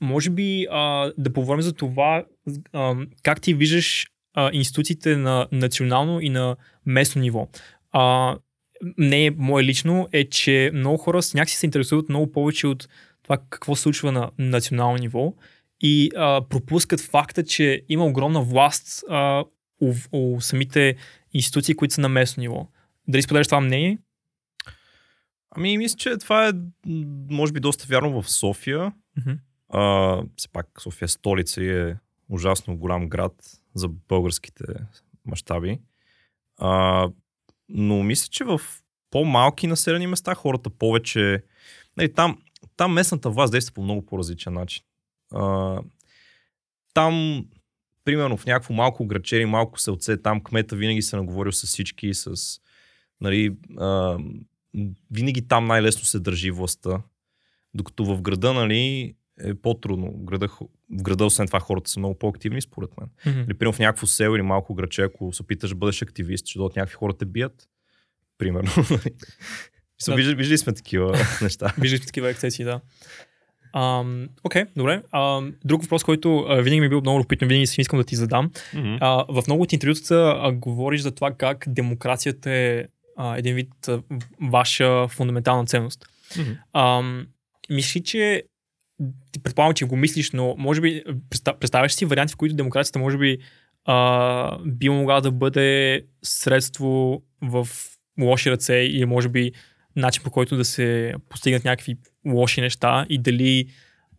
[0.00, 2.24] може би а, да поговорим за това
[2.72, 6.56] а, как ти виждаш а, институциите на национално и на
[6.86, 7.48] местно ниво.
[7.92, 8.36] А,
[8.98, 12.88] не е мое лично, е, че много хора с някакси се интересуват много повече от
[13.22, 15.34] това какво се случва на национално ниво
[15.80, 19.44] и а, пропускат факта, че има огромна власт а,
[19.80, 20.96] у, у самите
[21.32, 22.68] институции, които са на местно ниво.
[23.08, 23.98] Дали споделяш това мнение?
[25.50, 26.52] Ами, мисля, че това е,
[27.30, 28.92] може би, доста вярно в София.
[29.18, 29.38] Mm-hmm.
[29.68, 31.94] А, все пак София е столица е
[32.32, 33.34] ужасно голям град
[33.74, 34.64] за българските
[35.26, 35.78] мащаби.
[36.58, 37.08] А,
[37.68, 38.60] но мисля, че в
[39.10, 41.44] по-малки населени места хората повече...
[41.96, 42.42] Нали, там,
[42.76, 44.84] там местната власт действа по много по-различен начин.
[45.34, 45.80] А,
[46.94, 47.46] там,
[48.04, 52.60] примерно в някакво малко грачери, малко селце, там кмета винаги се наговорил с всички, с...
[53.20, 54.18] Нали, а,
[55.10, 57.02] винаги там най-лесно се държи властта.
[57.74, 60.12] Докато в града, нали, е по-трудно.
[60.12, 60.48] Града,
[60.92, 63.08] в града, освен това, хората са много по-активни, според мен.
[63.08, 63.44] Mm-hmm.
[63.46, 66.60] Или, примерно, в някакво село или малко граче, ако се опиташ да бъдеш активист, че
[66.60, 67.68] от някакви хора те бият,
[68.38, 68.70] примерно.
[70.06, 70.14] да.
[70.14, 71.74] виждали, виждали сме такива неща.
[71.78, 72.80] Виждали сме такива ексцесии, да.
[73.74, 75.02] Окей, okay, добре.
[75.14, 78.04] Um, друг въпрос, който uh, винаги ми е бил много любопитен, винаги си искам да
[78.04, 78.50] ти задам.
[78.50, 79.00] Mm-hmm.
[79.00, 82.84] Uh, в много от интервюта uh, говориш за това как демокрацията е
[83.18, 84.02] uh, един вид uh,
[84.50, 86.06] ваша фундаментална ценност.
[86.30, 86.56] Mm-hmm.
[86.74, 87.26] Um,
[87.70, 88.42] мисли, че
[89.32, 91.04] ти предполагам, че го мислиш, но може би
[91.60, 93.38] представяш си варианти, в които демокрацията може би
[93.84, 97.68] а, би могла да бъде средство в
[98.20, 99.52] лоши ръце или може би
[99.96, 101.96] начин по който да се постигнат някакви
[102.26, 103.66] лоши неща и дали,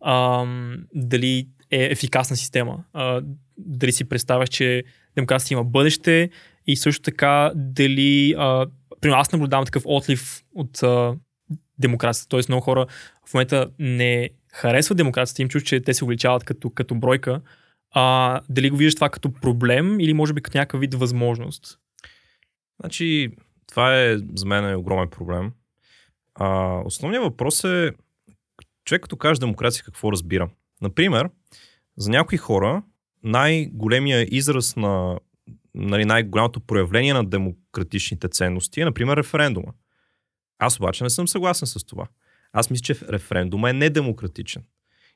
[0.00, 0.46] а,
[0.94, 2.84] дали е ефикасна система.
[2.92, 3.22] А,
[3.58, 6.30] дали си представяш, че демокрацията има бъдеще
[6.66, 8.66] и също така дали, а,
[9.00, 11.14] примерно аз наблюдавам такъв отлив от а,
[11.78, 12.40] демокрацията, т.е.
[12.48, 12.86] много хора
[13.28, 17.40] в момента не харесват демокрацията, им чуш, че те се увеличават като, като бройка,
[17.90, 21.78] а, дали го виждаш това като проблем или може би като някакъв вид възможност?
[22.80, 23.30] Значи,
[23.66, 25.52] това е за мен е огромен проблем.
[26.34, 27.92] А, основният въпрос е
[28.84, 30.50] човек като каже демокрация какво разбира.
[30.80, 31.28] Например,
[31.96, 32.82] за някои хора
[33.22, 35.18] най-големия израз на
[35.74, 39.72] нали, най-голямото проявление на демократичните ценности е, например, референдума.
[40.58, 42.06] Аз обаче не съм съгласен с това.
[42.54, 44.62] Аз мисля, че референдума е недемократичен.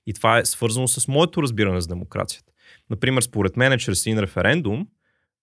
[0.07, 2.53] И това е свързано с моето разбиране за демокрацията.
[2.91, 4.86] Например, според мен, чрез един референдум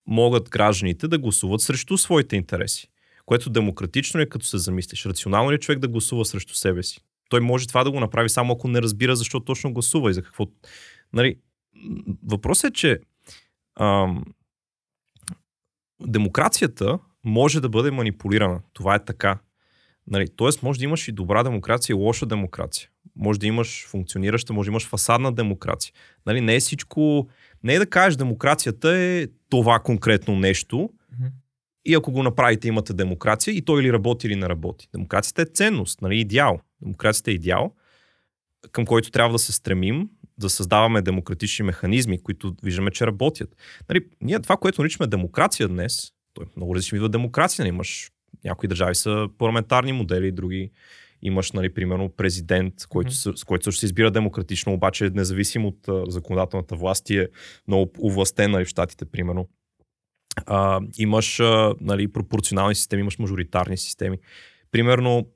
[0.08, 2.88] могат гражданите да гласуват срещу своите интереси.
[3.26, 5.06] Което демократично е, като се замислиш.
[5.06, 7.02] Рационално ли е човек да гласува срещу себе си?
[7.30, 10.22] Той може това да го направи само ако не разбира защо точно гласува и за
[10.22, 10.48] какво.
[11.14, 11.36] Нали,
[12.24, 13.00] въпросът е, че
[13.80, 14.26] ам,
[16.02, 18.62] демокрацията може да бъде манипулирана.
[18.74, 19.40] Това е така.
[20.08, 22.90] Нали, тоест, може да имаш и добра демокрация и лоша демокрация.
[23.16, 25.94] Може да имаш функционираща, може да имаш фасадна демокрация.
[26.26, 27.28] Нали, не е всичко.
[27.64, 30.76] Не е да кажеш, демокрацията е това конкретно нещо.
[30.76, 31.32] Mm-hmm.
[31.86, 34.88] И ако го направите, имате демокрация и той или работи или не работи.
[34.94, 36.60] Демокрацията е ценност, нали, идеал.
[36.82, 37.74] Демокрацията е идеал,
[38.72, 43.56] към който трябва да се стремим, да създаваме демократични механизми, които виждаме, че работят.
[43.90, 47.64] Нали, ние това, което наричаме демокрация днес, той е много различни видове демокрация.
[47.64, 48.12] Нали, имаш
[48.46, 50.72] някои държави са парламентарни модели, други
[51.22, 53.36] имаш, нали, примерно, президент, който, mm-hmm.
[53.36, 57.28] с който също се избира демократично, обаче независим от а, законодателната власт и е
[57.68, 59.50] много увластен нали, в щатите, примерно.
[60.46, 64.18] А, имаш а, нали, пропорционални системи, имаш мажоритарни системи.
[64.72, 65.28] Примерно,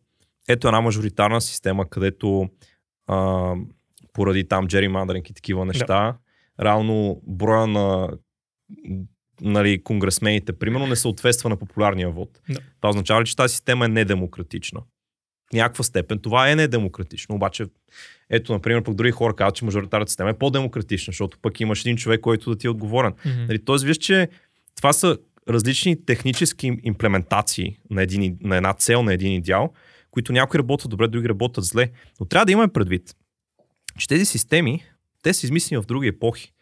[0.48, 2.50] ето една мажоритарна система, където
[3.08, 3.54] а,
[4.14, 6.16] поради там джеримандринг и такива неща, да.
[6.66, 8.10] реално броя на
[9.42, 12.42] нали, конгресмените, примерно, не съответства на популярния вод.
[12.50, 12.60] Да.
[12.82, 14.82] Това означава ли, че тази система е недемократична?
[15.50, 17.66] В някаква степен това е недемократично, обаче
[18.30, 21.98] ето, например, пък други хора казват, че мажоритарната система е по-демократична, защото пък имаш един
[21.98, 23.14] човек, който да ти е отговорен.
[23.26, 23.46] Мгм.
[23.46, 24.30] Нали, Тоест, виж, че
[24.76, 25.18] това са
[25.50, 29.74] различни технически имплементации на, един, на една цел, на един идеал,
[30.12, 31.90] които някои работят добре, други работят зле.
[32.20, 33.16] Но трябва да имаме предвид,
[33.98, 34.84] че тези системи,
[35.24, 36.54] те са измислени в други епохи.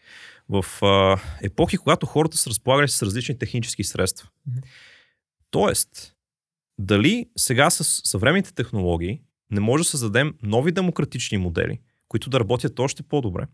[0.50, 4.30] В а, епохи, когато хората са разполагали с различни технически средства.
[5.52, 6.14] Тоест,
[6.80, 9.22] дали сега с съвременните технологии
[9.52, 13.48] не може да създадем нови демократични модели, които да работят още по-добре.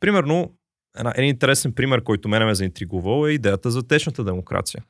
[0.00, 0.52] Примерно,
[0.98, 4.84] една, един интересен пример, който мене ме заинтригувал е идеята за течната демокрация.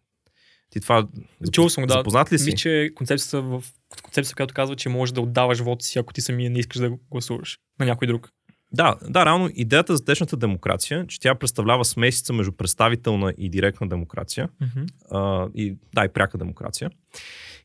[0.71, 1.09] Ти това
[1.53, 1.93] Чул съм, да.
[1.93, 2.45] запознат ли си?
[2.45, 3.65] Мисля, че концепцията, в,
[4.03, 6.91] концепцията, която казва, че можеш да отдаваш вота си, ако ти самия не искаш да
[7.11, 8.31] гласуваш на някой друг.
[8.75, 13.89] Да, да, реално идеята за течната демокрация, че тя представлява смесица между представителна и директна
[13.89, 14.85] демокрация, Мгм.
[15.11, 16.91] а, и, да, и пряка демокрация.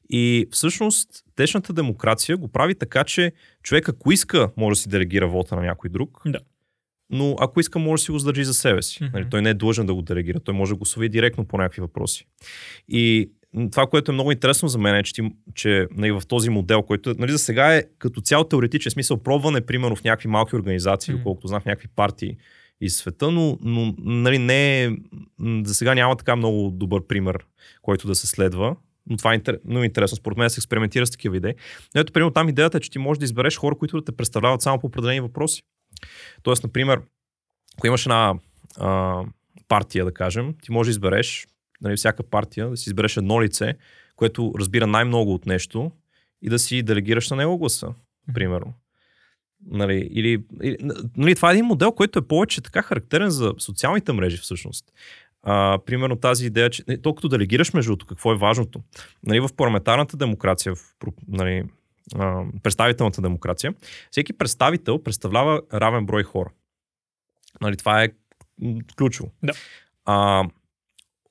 [0.09, 3.31] И всъщност течната демокрация го прави така, че
[3.63, 6.39] човек ако иска, може да си делегира вота на някой друг, Да.
[7.09, 9.03] но ако иска, може да си го задържи за себе си.
[9.03, 9.11] Мгм.
[9.13, 11.57] Нали, той не е длъжен да го делегира, той може да го свои директно по
[11.57, 12.27] някакви въпроси.
[12.87, 13.31] И
[13.71, 16.83] това, което е много интересно за мен е, че, ти, че нали, в този модел,
[16.83, 21.13] който нали, за сега е като цял теоретичен смисъл, пробване примерно в някакви малки организации,
[21.13, 21.19] Мгм.
[21.19, 22.37] доколкото знам в някакви партии
[22.81, 24.91] из света, но, но нали, не е,
[25.63, 27.37] за сега няма така много добър пример,
[27.81, 28.75] който да се следва.
[29.09, 30.15] Но това е интер- много интересно.
[30.15, 31.53] Според мен да се експериментира с такива идеи.
[31.95, 34.11] Но ето, примерно, там идеята е, че ти можеш да избереш хора, които да те
[34.11, 35.61] представляват само по определени въпроси.
[36.43, 37.01] Тоест, например,
[37.77, 38.33] ако имаш една
[38.77, 39.21] а,
[39.67, 41.47] партия, да кажем, ти можеш да избереш,
[41.81, 43.73] нали, всяка партия, да си избереш едно лице,
[44.15, 45.91] което разбира най-много от нещо
[46.41, 47.93] и да си делегираш на него гласа,
[48.33, 48.73] примерно.
[49.65, 50.77] Нали, или, или,
[51.17, 54.85] нали, това е един модел, който е повече така характерен за социалните мрежи всъщност.
[55.43, 58.81] А, примерно тази идея, че не, то като делегираш между какво е важното.
[59.23, 60.95] Нали, в парламентарната демокрация, в
[61.27, 61.63] нали,
[62.15, 63.73] а, представителната демокрация,
[64.11, 66.49] всеки представител представлява равен брой хора.
[67.61, 68.09] Нали, това е
[68.97, 69.31] ключово.
[69.43, 69.53] Да.
[70.05, 70.43] А,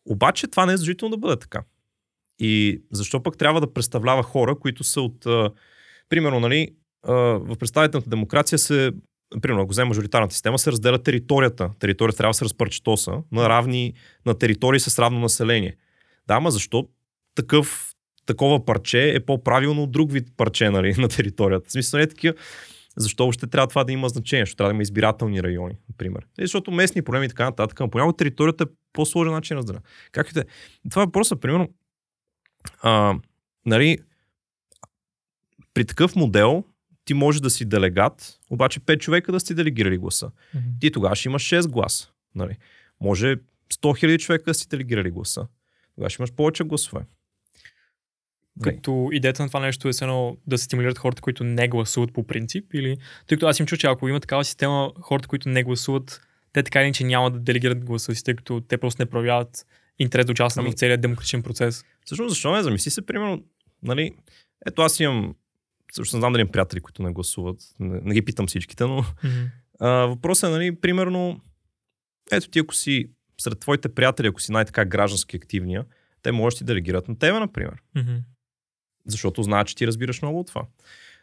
[0.09, 1.62] обаче това не е задължително да бъде така.
[2.38, 5.26] И защо пък трябва да представлява хора, които са от...
[6.09, 6.68] Примерно, нали,
[7.02, 8.92] а, в представителната демокрация се
[9.42, 11.70] примерно, ако вземем мажоритарната система, се разделя територията.
[11.78, 13.94] Територията трябва да се разпърчетоса на равни,
[14.26, 15.76] на територии с равно население.
[16.26, 16.88] Да, ама защо
[17.34, 17.92] такъв,
[18.26, 21.68] такова парче е по-правилно от друг вид парче нали, на територията?
[21.68, 22.34] В смисъл не е такива.
[22.99, 24.42] Защо въобще трябва това да има значение?
[24.42, 26.26] Защо трябва да има избирателни райони, например?
[26.38, 29.80] Е, защото местни проблеми и така нататък, но понякога територията е по-сложен начин на разделя.
[30.12, 30.44] Как и е.
[30.90, 31.68] Това е въпросът, примерно,
[32.82, 33.14] а,
[33.66, 33.99] нали,
[35.74, 36.64] при такъв модел
[37.05, 40.30] ти може да си делегат, обаче 5 човека да сте делегирали гласа.
[40.55, 40.64] Мгм.
[40.80, 42.09] Ти тогава ще имаш 6 гласа.
[42.34, 42.57] Нали?
[43.01, 43.40] Може 100
[43.80, 45.46] 000 човека да си делегирали гласа.
[45.94, 47.05] Тогава ще имаш повече гласове.
[48.62, 52.74] Като идеята на това нещо е едно да стимулират хората, които не гласуват по принцип
[52.74, 52.96] или...
[53.26, 56.20] Тъй като аз им чу, че ако има такава система, хората, които не гласуват,
[56.52, 59.66] те така или иначе няма да делегират гласа си, тъй като те просто не проявяват
[59.98, 61.84] интерес да участват Ами- в целият демократичен процес.
[62.04, 62.62] Всъщност, защо не?
[62.62, 63.44] Замисли се, примерно,
[63.82, 64.12] нали,
[64.66, 65.34] ето аз имам,
[65.92, 68.96] също не знам дали имам приятели, които не гласуват, не, не ги питам всичките, но
[68.96, 69.44] Мгм.
[69.80, 71.40] а, въпросът е, нали, примерно,
[72.32, 75.84] ето ти ако си сред твоите приятели, ако си най-така граждански активния,
[76.22, 77.74] те може да ти делегират на тебе, например.
[77.96, 78.12] Мгм.
[79.09, 80.62] Защото знаят, че ти разбираш много от това.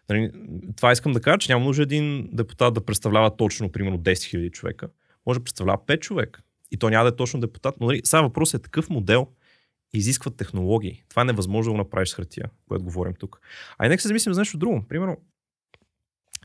[0.10, 0.32] Нали,
[0.76, 4.52] това искам да кажа, че няма нужда един депутат да представлява точно, примерно, 10 000
[4.52, 4.88] човека.
[5.26, 6.42] Може да представлява 5 човека.
[6.72, 7.76] И то няма да е точно депутат.
[7.80, 9.28] Но нали, сега въпросът е такъв модел
[9.94, 11.04] изисква технологии.
[11.10, 13.40] Това е невъзможно да го направиш с хартия, което говорим тук.
[13.78, 14.86] А и нека се замислим за нещо друго.
[14.90, 15.18] Примерно,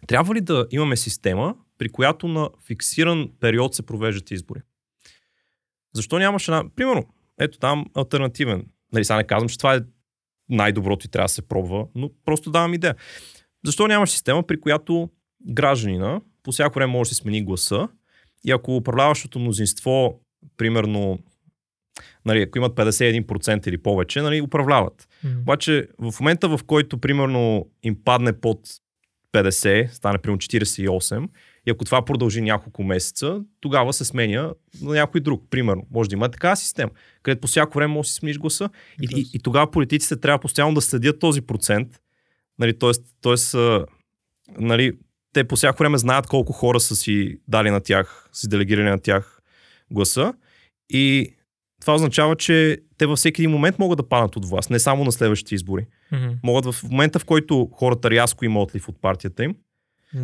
[0.07, 4.61] трябва ли да имаме система, при която на фиксиран период се провеждат избори?
[5.95, 6.65] Защо нямаш една...
[6.77, 7.07] Примерно,
[7.39, 8.67] ето там альтернативен.
[8.93, 9.81] Нали, сега не казвам, че това е
[10.51, 12.95] най-доброто и трябва да се пробва, но просто давам идея.
[13.65, 15.11] Защо нямаш система, при която
[15.47, 17.89] гражданина по всяко време може да си смени гласа
[18.45, 20.21] и ако управляващото мнозинство,
[20.57, 21.19] примерно,
[22.25, 25.09] нали, ако имат 51% или повече, нали, управляват.
[25.25, 25.41] Мгм.
[25.41, 28.61] Обаче в момента, в който примерно им падне под
[29.33, 31.29] 50, стане примерно 48,
[31.67, 35.45] и ако това продължи няколко месеца, тогава се сменя на някой друг.
[35.51, 36.91] Примерно, може да има такава система,
[37.23, 38.71] където по всяко време може да си смениш гласа.
[39.03, 42.01] И, и, и тогава политиците трябва постоянно да следят този процент.
[42.59, 43.57] Нали, тоест, тоест,
[44.59, 44.93] нали,
[45.33, 48.99] те по всяко време знаят колко хора са си дали на тях, си делегирали на
[48.99, 49.41] тях
[49.91, 50.35] гласа.
[50.91, 51.35] И
[51.81, 55.05] това означава, че те във всеки един момент могат да паднат от власт, не само
[55.05, 55.87] на следващите избори.
[56.13, 56.29] Мгм.
[56.43, 59.55] Могат в момента, в който хората рязко има отлив от партията им.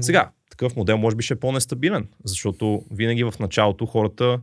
[0.00, 4.40] Сега, такъв модел може би ще е по-нестабилен, защото винаги в началото хората,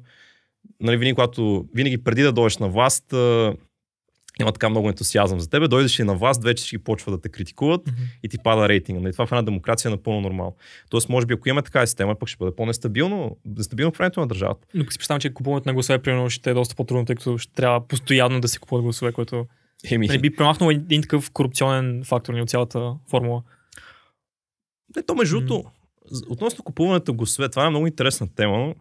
[0.80, 3.56] нали, винаги, когато, винаги преди да дойдеш на власт, а,
[4.42, 7.30] има така много ентусиазъм за тебе, дойдеш и на власт, вече ще почва да те
[7.30, 8.02] критикуват Мгм.
[8.24, 9.02] и ти пада рейтинга.
[9.02, 10.56] Нали, това в една демокрация е напълно нормално.
[10.90, 14.68] Тоест, може би, ако имаме такава система, пък ще бъде по-нестабилно, нестабилно управлението на държавата.
[14.74, 17.54] Но си представям, че купуването на гласове, примерно, ще е доста по-трудно, тъй като ще
[17.54, 19.46] трябва постоянно да се купуват гласове, което
[19.92, 23.44] Еми, нали, би премахнал един такъв корупционен фактор ни от цялата формула.
[24.96, 25.70] Не, то между другото,
[26.30, 28.76] относно купуването на гласове, това е много интересна тема, но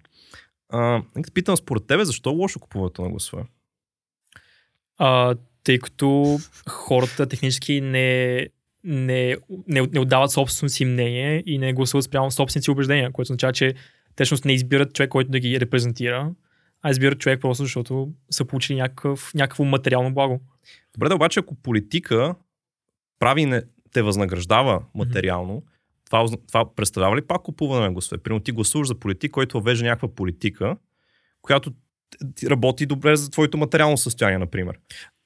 [0.68, 3.44] а, те питам според тебе, защо е лошо купуването на гласове?
[4.98, 8.48] А, тъй като хората технически не,
[8.84, 9.36] не,
[9.68, 13.52] не, не отдават собственото си мнение и не гласуват спрямо собствените си убеждения, което означава,
[13.52, 13.74] че
[14.14, 16.30] всъщност не избират човек, който да ги репрезентира,
[16.82, 20.40] а избират човек просто защото са получили някакъв, някакво материално благо.
[20.94, 22.34] Добре, да обаче ако политика
[23.18, 23.62] прави не,
[23.92, 25.62] те възнаграждава материално,
[26.12, 28.22] това, това представлява ли пак купуване на гласове?
[28.22, 30.76] Примерно ти гласуваш за политик, който въвежда някаква политика,
[31.42, 31.72] която
[32.46, 34.78] работи добре за твоето материално състояние, например.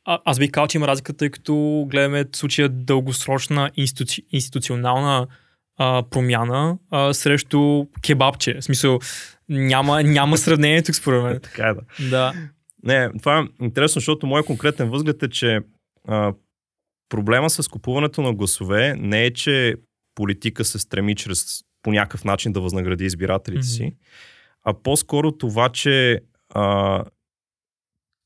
[0.04, 5.26] А, аз бих казал, че има разлика, тъй като гледаме случая дългосрочна институци, институционална
[5.76, 8.54] а, промяна а, срещу кебабче.
[8.54, 8.98] В смисъл,
[9.48, 11.40] няма, няма сравнение тук според мен.
[11.42, 11.82] Така е да.
[12.10, 12.32] Да.
[12.82, 15.60] Не, това е интересно, защото моят конкретен възглед е, че
[16.08, 16.32] а,
[17.08, 19.74] проблема с купуването на гласове не е, че
[20.16, 23.66] политика се стреми чрез по някакъв начин да възнагради избирателите Мгм.
[23.66, 23.96] си,
[24.64, 27.04] а по-скоро това, че, а,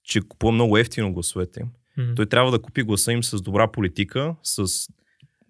[0.05, 1.67] че купува много ефтино гласовете им.
[1.99, 2.15] Мгм.
[2.15, 4.89] Той трябва да купи гласа им с добра политика, с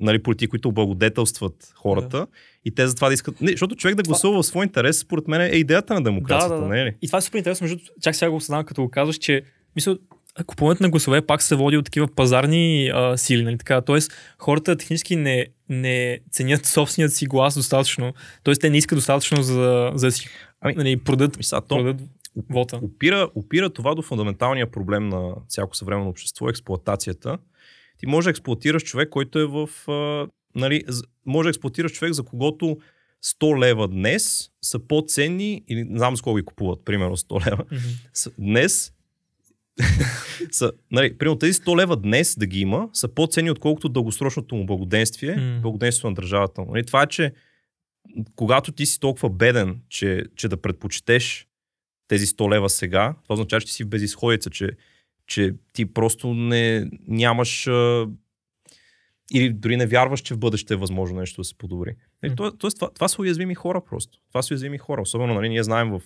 [0.01, 2.27] нали, политики, които облагодетелстват хората
[2.65, 3.41] и те затова да искат...
[3.41, 6.61] Не, защото човек да гласува в свой интерес, според мен е идеята на демокрацията, Да,
[6.61, 6.75] да, да.
[6.75, 6.97] не е ли?
[7.03, 9.43] И това е супер интересно, между чак сега го осъзнавам, като го казваш, че
[9.77, 9.99] мисля,
[10.47, 13.81] купуването на гласове пак се води от такива пазарни а, сили, нали така?
[13.81, 18.15] Тоест, хората технически не, не ценят собственият си глас достатъчно.
[18.43, 20.29] Тоест, те не искат достатъчно за, за да си
[20.61, 22.09] Ами, нали, продадат, Мисля, то, продадат
[22.51, 22.77] вота.
[22.83, 27.39] опира, опира това до фундаменталния проблем на всяко съвременно общество, експлоатацията.
[27.99, 29.69] Ти може да експлуатираш човек, който е в...
[29.89, 30.85] А, нали,
[31.27, 32.79] може да експлуатираш човек, за когото
[33.25, 37.65] 100 лева днес са по-ценни, или не знам с кого ги купуват, примерно 100 лева,
[38.15, 38.93] са, днес
[40.51, 44.67] са, нали, примерно тези 100 лева днес да ги има, са по-ценни, отколкото дългосрочното му
[44.67, 45.61] благоденствие, mm.
[45.61, 46.65] благоденствието на държавата.
[46.69, 47.33] Нали, това е, че
[48.37, 51.47] когато ти си толкова беден, че, че да предпочетеш
[52.09, 54.71] тези 100 лева сега, това означава, че ти си в безисходица, че,
[55.27, 58.07] че ти просто не нямаш а,
[59.35, 61.97] или дори не вярваш, че в бъдеще е възможно нещо да се подобри.
[62.23, 64.19] Нали, то, тоест, това, това са уязвими хора просто.
[64.29, 65.03] Това са уязвими хора.
[65.03, 66.01] Особено, нали, ние знаем в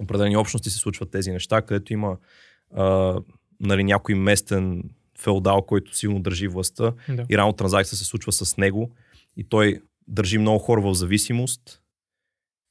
[0.00, 2.16] определени общности се случват тези неща, където има
[2.74, 3.20] а,
[3.60, 4.82] нали, някой местен
[5.18, 7.26] феодал, който силно държи властта Да.
[7.30, 8.90] и рано транзакция се случва с него
[9.36, 11.80] и той държи много хора в зависимост.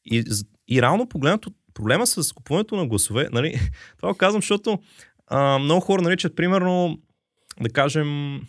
[0.06, 0.24] И,
[0.68, 3.60] и реално погледнато, проблема с купуването на гласове, нали,
[3.98, 4.80] това го казвам, защото
[5.28, 7.02] а, много хора наричат, примерно,
[7.62, 8.42] да кажем,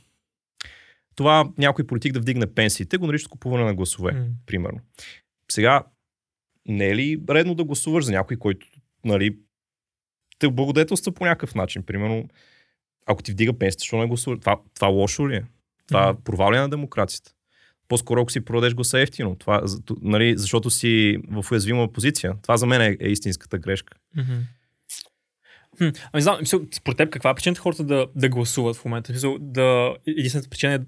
[1.16, 4.26] това някой политик да вдигне пенсиите, го наричат купуване на гласове, М.
[4.46, 4.78] примерно.
[5.52, 5.84] Сега,
[6.66, 8.66] не е ли редно да гласуваш за някой, който,
[9.04, 9.38] нали,
[10.38, 11.82] те благодетелства по някакъв начин?
[11.82, 12.28] Примерно,
[13.06, 14.40] ако ти вдига пенсията, защо не гласуваш?
[14.40, 15.44] Това, това лошо ли е?
[15.88, 16.22] Това Мгм.
[16.22, 17.30] проваля на демокрацията.
[17.88, 19.62] По-скоро ако си продадеш гласа ефтино, това,
[20.02, 22.34] нали, защото си в уязвима позиция.
[22.42, 23.96] Това за мен е, е истинската грешка.
[24.16, 24.32] Мгм.
[25.78, 29.12] Хм, Ами знам, мисъл, според теб каква е причината хората да, да гласуват в момента?
[29.12, 30.78] Мисъл, да, единствената причина е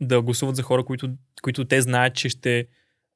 [0.00, 1.10] да гласуват за хора, които,
[1.42, 2.66] които те знаят, че ще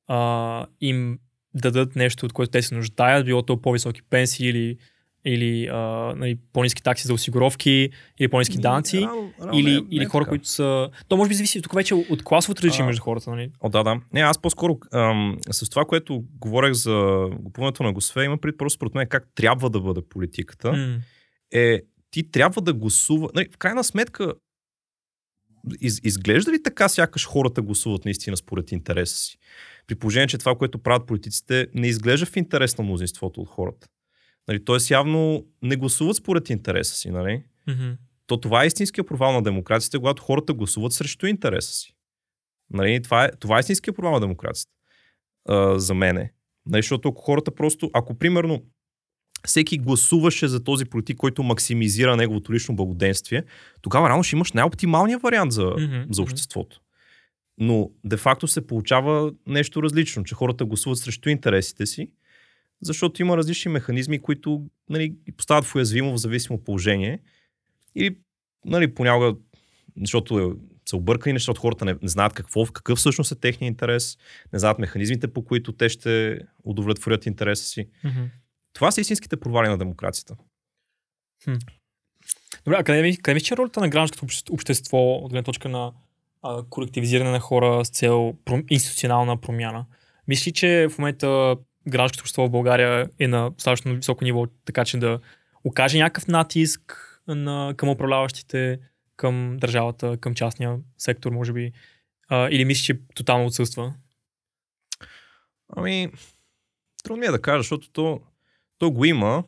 [0.06, 1.18] а, им
[1.54, 4.78] дадат нещо, от което те се нуждаят, било то по-високи пенсии или,
[5.24, 5.76] или а,
[6.16, 8.58] нали, по-низки такси за осигуровки или по-низки.
[8.58, 10.28] Рано- рано Или, не е- не или е хора, така.
[10.28, 10.90] които са...
[11.08, 13.50] То може би зависи тук вече от класовото различие между хората, нали?
[13.60, 14.00] О, да, да.
[14.12, 18.76] Не, аз по-скоро ам, с това, което говорех за купуването на гласове, има пред просто
[18.76, 20.72] според мен как трябва да бъде политиката.
[20.72, 20.98] М.
[21.52, 23.28] Е, ти трябва да гласува.
[23.34, 24.34] Нали, в крайна сметка,
[25.80, 29.38] из, изглежда ли така сякаш хората гласуват наистина според интереса си?
[29.86, 33.86] При положение, че това, което правят политиците, не изглежда в интерес на мнозинството от хората.
[34.48, 37.10] Нали, Тоест явно не гласуват според интереса си.
[37.10, 37.42] Нали?
[37.68, 37.90] Мгм.
[38.26, 41.94] то това е истинския провал на демокрацията, когато хората гласуват срещу интереса си.
[42.70, 44.72] Нали, това, е, това е истинския провал на демокрацията.
[45.48, 46.32] А, за мене.
[46.66, 48.62] Нали, защото ако хората просто, ако примерно
[49.46, 53.44] всеки гласуваше за този политик, който максимизира неговото лично благоденствие,
[53.82, 56.80] тогава рано ще имаш най-оптималния вариант за, Мгм, за обществото.
[57.58, 62.10] Но де-факто се получава нещо различно, че хората гласуват срещу интересите си,
[62.82, 67.18] защото има различни механизми, които нали, поставят в уязвимо в зависимо положение.
[67.94, 68.16] Или
[68.64, 69.36] нали, понякога,
[70.00, 70.52] защото е,
[70.88, 74.18] са объркани, защото хората не, не знаят какво, какъв всъщност е техния интерес,
[74.52, 77.88] не знаят механизмите, по които те ще удовлетворят интереса си.
[78.04, 78.22] Мгм.
[78.72, 80.36] Това са истинските провали на демокрацията.
[82.64, 85.92] Добре, а къде, къде виждате ролята на гражданското обще- общество от гледна точка на
[86.42, 88.34] а, колективизиране на хора с цел
[88.70, 89.86] институционална промяна?
[90.28, 91.56] Мисли, че в момента
[91.88, 95.20] гражданското общество в България е на достатъчно високо ниво, така че да
[95.64, 98.78] окаже някакъв натиск на, към управляващите,
[99.16, 101.72] към държавата, към частния сектор, може би?
[102.28, 103.94] А, или мислиш, че тотално отсъства?
[105.76, 106.10] Ами,
[107.04, 108.20] трудно ми е да кажа, защото то,
[108.78, 109.44] то го има,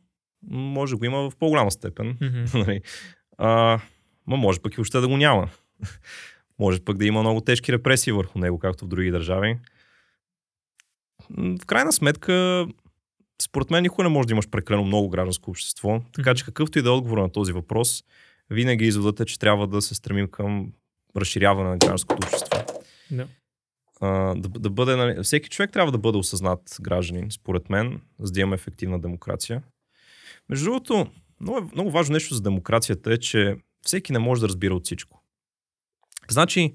[0.50, 2.18] може да го има в по-голяма степен.
[2.54, 2.80] Нали?
[3.38, 3.80] а,
[4.26, 5.48] ма може пък и въобще да го няма.
[6.58, 9.58] може пък да има много тежки репресии върху него, както в други държави.
[11.30, 12.66] В крайна сметка,
[13.42, 16.82] според мен никога не може да имаш прекалено много гражданско общество, така че какъвто и
[16.82, 18.04] да е отговор на този въпрос,
[18.50, 20.72] винаги изводът е, че трябва да се стремим към
[21.16, 22.64] разширяване на гражданското общество.
[23.10, 23.28] Да.
[24.00, 28.32] А, да, да бъде, нали, всеки човек трябва да бъде осъзнат гражданин, според мен, за
[28.32, 29.62] да имаме ефективна демокрация.
[30.48, 31.06] Между другото,
[31.40, 35.22] много, много важно нещо за демокрацията е, че всеки не може да разбира от всичко.
[36.30, 36.74] Значи,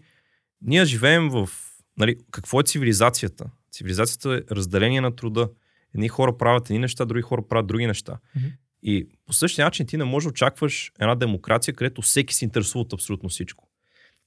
[0.61, 1.49] ние живеем в...
[1.97, 3.49] Нали, какво е цивилизацията?
[3.71, 5.49] Цивилизацията е разделение на труда.
[5.95, 8.17] Едни хора правят едни неща, други хора правят други неща.
[8.35, 8.47] Мгм.
[8.83, 12.81] И по същия начин ти не можеш да очакваш една демокрация, където всеки се интересува
[12.81, 13.67] от абсолютно всичко.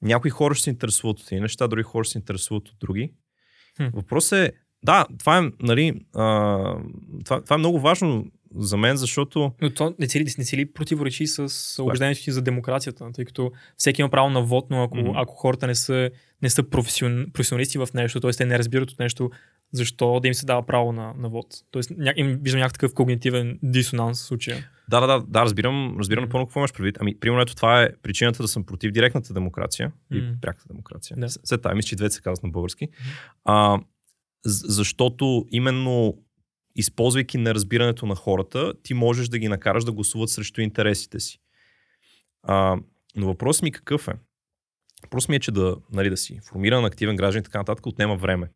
[0.02, 3.12] Някои хора ще се интересуват от едни неща, други хора ще се интересуват от други.
[3.76, 3.84] Хм.
[3.92, 6.24] Въпросът е, да, това е, нали, а,
[7.24, 8.26] това, това е много важно
[8.56, 11.48] за мен, защото Но то не цели, не цели противоречи с
[11.82, 15.10] убеждението си за демокрацията, тъй като всеки има право на вод, но ако, Мгм.
[15.14, 16.10] ако хората не са,
[16.42, 18.30] не са професион, професионалисти в нещо, т.е.
[18.30, 19.30] те не разбират от нещо,
[19.72, 21.46] защо да им се дава право на, на вод.
[21.70, 24.56] Тоест, ня, им виждам някакъв когнитивен дисонанс в случая.
[24.88, 26.96] Да, да, да, да разбирам, разбирам напълно какво имаш предвид.
[27.00, 30.34] Ами, примерно, ето това е причината да съм против директната демокрация и М.
[30.40, 31.16] пряката демокрация.
[31.16, 31.28] Да.
[31.28, 32.88] След това, мисля, че и двете се казват на български.
[33.44, 33.80] А,
[34.44, 36.14] з- защото именно
[36.76, 41.38] използвайки неразбирането на хората, ти можеш да ги накараш да гласуват срещу интересите си.
[42.42, 42.76] А,
[43.16, 44.12] но въпросът ми какъв е?
[45.02, 48.16] Въпросът ми е, че да, нали, да си формиран, активен граждан и така нататък отнема
[48.16, 48.48] време.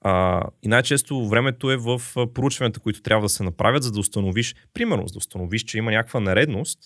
[0.00, 2.02] А, и най-често времето е в
[2.34, 5.90] проучванията, които трябва да се направят, за да установиш, примерно, за да установиш, че има
[5.90, 6.78] някаква нередност,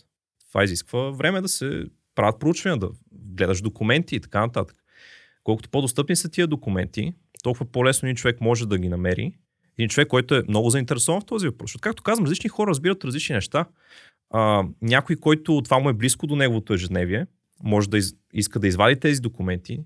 [0.49, 4.77] това изисква време да се правят проучвания, да гледаш документи и така нататък.
[5.45, 9.35] Колкото по-достъпни са тия документи, толкова по-лесно един човек може да ги намери.
[9.79, 11.68] Един човек, който е много заинтересован в този въпрос.
[11.68, 13.64] Защото, както казвам, различни хора разбират различни неща.
[14.31, 17.27] А, някой, който това му е близко до неговото ежедневие,
[17.62, 19.81] може да из, иска да извади тези документи,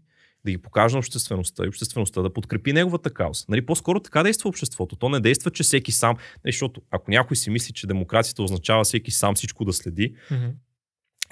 [0.45, 3.45] да ги покаже на обществеността и обществеността да подкрепи неговата кауза.
[3.49, 4.97] Нали, по-скоро така действа обществото.
[4.97, 8.85] То не действа, че всеки сам, нали, защото ако някой си мисли, че демокрацията означава
[8.85, 10.47] всеки сам всичко да следи Мгм.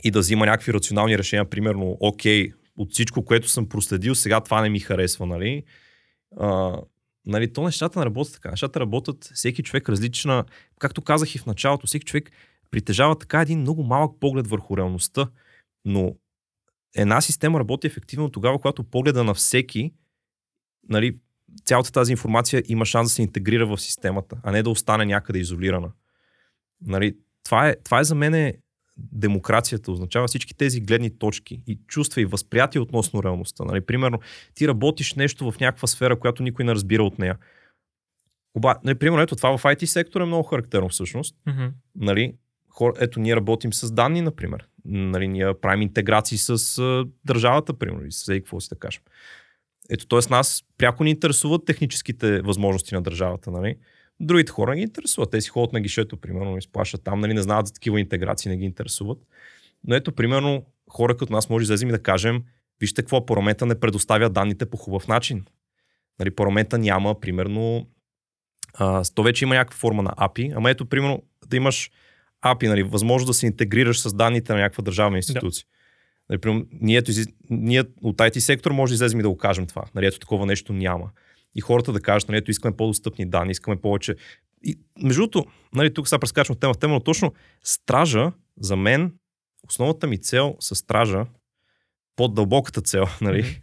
[0.04, 4.62] и да взима някакви рационални решения, примерно, окей, от всичко, което съм проследил, сега това
[4.62, 5.62] не ми харесва, нали?
[6.40, 6.76] А,
[7.26, 8.50] нали, то нещата не работят така.
[8.50, 10.44] Нещата работят всеки човек различна,
[10.78, 12.30] както казах и в началото, всеки човек
[12.70, 15.30] притежава така един много малък поглед върху реалността,
[15.84, 16.16] но
[16.96, 19.94] една система работи ефективно тогава, когато погледа на всеки,
[20.88, 21.18] нали,
[21.64, 25.38] цялата тази информация има шанс да се интегрира в системата, а не да остане някъде
[25.38, 25.92] изолирана.
[26.80, 28.52] Нали, това, е, това е за мен
[28.96, 29.92] демокрацията.
[29.92, 33.64] Означава всички тези гледни точки и чувства и възприятия относно реалността.
[33.64, 34.20] Нали, примерно,
[34.54, 37.38] ти работиш нещо в някаква сфера, която никой не разбира от нея.
[38.54, 41.66] Оба, нали, примерно, ето това в IT сектор е много характерно всъщност Мгм.
[41.96, 42.34] нали,
[42.68, 44.68] хора, ето ние работим с данни, например.
[44.84, 49.02] Нали, ние правим интеграции с а, държавата, примерно, и с какво си да кажем.
[49.90, 50.18] Ето, т.е.
[50.30, 53.76] нас пряко ни интересуват техническите възможности на държавата, нали.
[54.22, 55.30] Другите хора не ги интересуват.
[55.30, 58.56] Те си ходят на гишето, примерно, изплащат там, нали, не знаят за такива интеграции, не
[58.56, 59.18] ги интересуват.
[59.84, 62.42] Но ето, примерно, хора като нас може да излезем и да кажем,
[62.80, 65.44] вижте какво, парламента не предоставя данните по хубав начин.
[66.18, 67.86] Нали, парламента няма, примерно,
[68.74, 71.90] а, то вече има някаква форма на API, ама ето, примерно, да имаш
[72.44, 75.66] API, нали, възможно да се интегрираш с данните на някаква държавна институция.
[76.30, 77.02] Нали, примерно, ние,
[77.50, 79.84] ние от IT сектор може да излезем и да го кажем това.
[79.94, 81.10] Нали, ето такова нещо няма.
[81.54, 84.16] И хората да кажат, нали, ето искаме по-достъпни данни, искаме повече.
[84.64, 87.32] И, между другото, нали, тук сега прескачам тема в тема, но точно
[87.64, 89.12] стража, за мен,
[89.68, 91.26] основната ми цел с стража,
[92.16, 93.62] по-дълбоката цел, нали,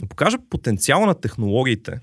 [0.00, 2.00] да покажа потенциала на технологиите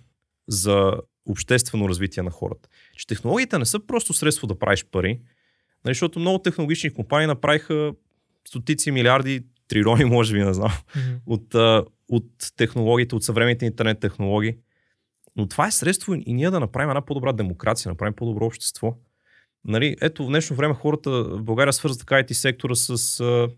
[0.47, 0.93] за
[1.25, 2.69] обществено развитие на хората.
[2.95, 5.19] Че технологиите не са просто средство да правиш пари,
[5.85, 7.93] нали, защото много технологични компании направиха
[8.47, 10.71] стотици милиарди, трилиони, може би, не знам,
[11.25, 11.55] от,
[12.09, 12.25] от
[12.57, 14.55] технологиите, от съвременните интернет технологии.
[15.35, 18.95] Но това е средство и ние да направим една по-добра демокрация, направим по-добро общество.
[19.65, 23.49] Нали, ето в днешно време хората в България свързват така IT сектора с а,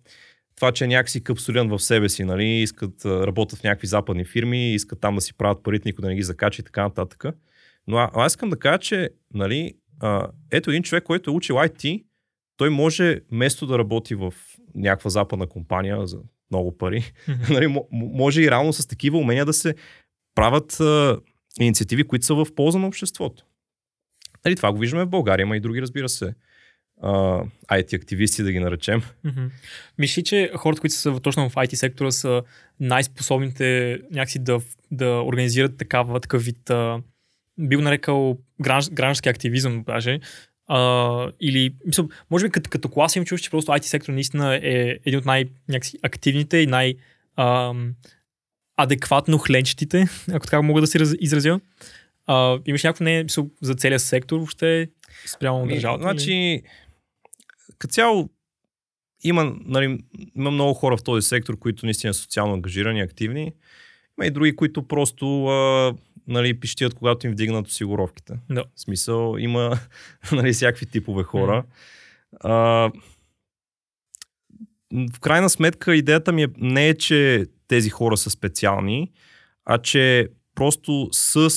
[0.56, 4.26] това, че е някакси капсулиран в себе си, нали, искат, а, работят в някакви западни
[4.26, 7.26] фирми, искат там да си правят парите, никой да не ги закача и така нататък.
[7.88, 11.56] Но а, аз искам да кажа, че нали, а, ето един човек, който е учил
[11.56, 12.04] IT,
[12.58, 14.34] той може вместо да работи в
[14.76, 16.20] някаква западна компания за
[16.52, 17.14] много пари,
[17.50, 19.76] нали, мо- може и реално с такива умения да се
[20.36, 21.20] правят а,
[21.60, 23.46] инициативи, които са в полза на обществото.
[24.46, 26.34] Нали, това го виждаме в България, има и други, разбира се,
[27.02, 29.02] а, IT активисти, да ги наречем.
[29.24, 29.46] Мгм.
[29.98, 32.44] Мисли, че хората, които са точно в IT сектора, са
[32.80, 37.02] най-способните някакси да, да организират такава, такъв вид, а,
[37.58, 40.20] бил нарекал гранж, граждански активизъм даже,
[40.68, 44.56] а, или, мисъл, може би като, като клас им чуш, че просто IT сектор наистина
[44.56, 46.96] е един от най-активните и най-
[47.38, 47.94] ам,
[48.78, 51.60] адекватно хленчетите, ако така мога да се раз- изразя.
[52.28, 53.26] А, имаш някакво не
[53.62, 54.90] за целия сектор въобще
[55.26, 56.04] спрямо Ами, държавата?
[56.04, 56.10] или?
[56.12, 56.62] Значи,
[57.78, 58.30] като цяло
[59.24, 60.00] има, нали,
[60.36, 63.54] има много хора в този сектор, които наистина са социално ангажирани, активни.
[64.20, 65.94] Има и други, които просто а,
[66.28, 68.34] нали, пищят, когато им вдигнат осигуровките.
[68.50, 68.64] Да.
[68.76, 69.80] В смисъл, има
[70.32, 71.64] нали, всякакви типове хора.
[72.40, 72.92] А,
[75.14, 79.12] в крайна сметка идеята ми е, не е, че тези хора са специални,
[79.66, 81.50] а че просто с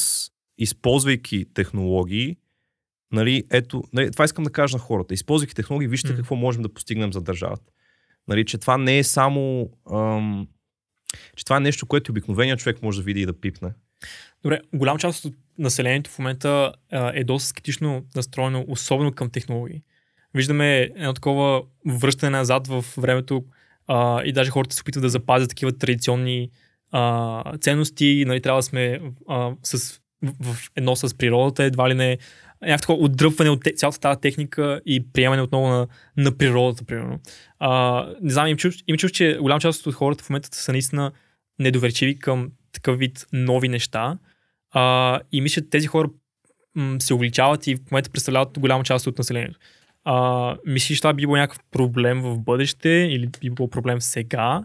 [0.58, 2.36] използвайки технологии,
[3.12, 5.14] нали, ето, нали, това искам да кажа на хората.
[5.14, 6.16] Използвайки технологии, вижте М.
[6.16, 7.72] какво можем да постигнем за държавата.
[8.28, 9.70] Нали, че това не е само...
[9.92, 10.48] Ам,
[11.36, 13.70] че това е нещо, което обикновеният човек може да види и да пипне.
[14.42, 19.82] Добре, голяма част от населението в момента а, е доста скептично настроено, особено към технологии.
[20.34, 23.44] Виждаме едно такова връщане назад в времето
[23.86, 26.50] а, и даже хората се опитват да запазят такива традиционни
[26.92, 28.24] а, ценности.
[28.26, 32.18] Нали, трябва да сме а, с, в, в едно с природата, едва ли не
[32.62, 37.20] някакво такова отдръпване от цялата тази техника и приемане отново на, на природата, примерно.
[37.58, 40.72] А, не знам, им чуш, им чуш, че голяма част от хората в момента са
[40.72, 41.12] наистина
[41.58, 44.18] недоверчиви към такъв вид нови неща.
[44.70, 46.08] А, и мисля, тези хора
[46.74, 49.58] м- се увеличават и в момента представляват голяма част от населението.
[50.10, 54.64] А, мислиш, това би било някакъв проблем в бъдеще или би било проблем сега?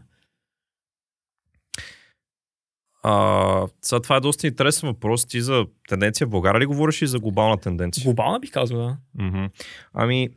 [3.03, 5.25] А, сега това е доста интересен въпрос.
[5.25, 8.03] Ти за тенденция в България ли говориш и за глобална тенденция?
[8.03, 8.97] Глобална бих казал, да.
[9.23, 9.45] Мгм.
[9.93, 10.29] Ами,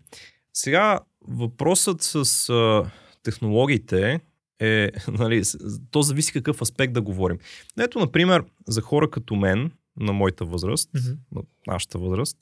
[0.52, 2.90] сега въпросът с а,
[3.22, 4.20] технологиите
[4.60, 5.42] е, нали,
[5.90, 7.38] то зависи какъв аспект да говорим.
[7.80, 11.14] Ето, например, за хора като мен, на моята възраст, Мгм.
[11.32, 12.38] на нашата възраст,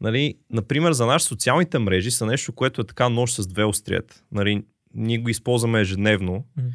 [0.00, 4.22] нали, например, за нас социалните мрежи са нещо, което е така нож с две остриета.
[4.32, 6.68] Нали, ние го използваме ежедневно, Мгм.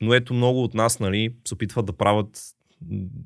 [0.00, 2.40] но ето много от нас нали, се опитват да правят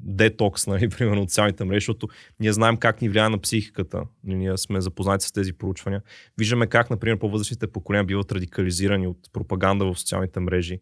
[0.05, 2.09] детокс, нали, примерно от социалните мрежи, защото
[2.40, 4.03] ние знаем как ни влияе на психиката.
[4.24, 6.03] Нали, Ние сме запознати с тези проучвания.
[6.38, 10.80] Виждаме как, например, по-възрастните поколения биват радикализирани от пропаганда в социалните мрежи.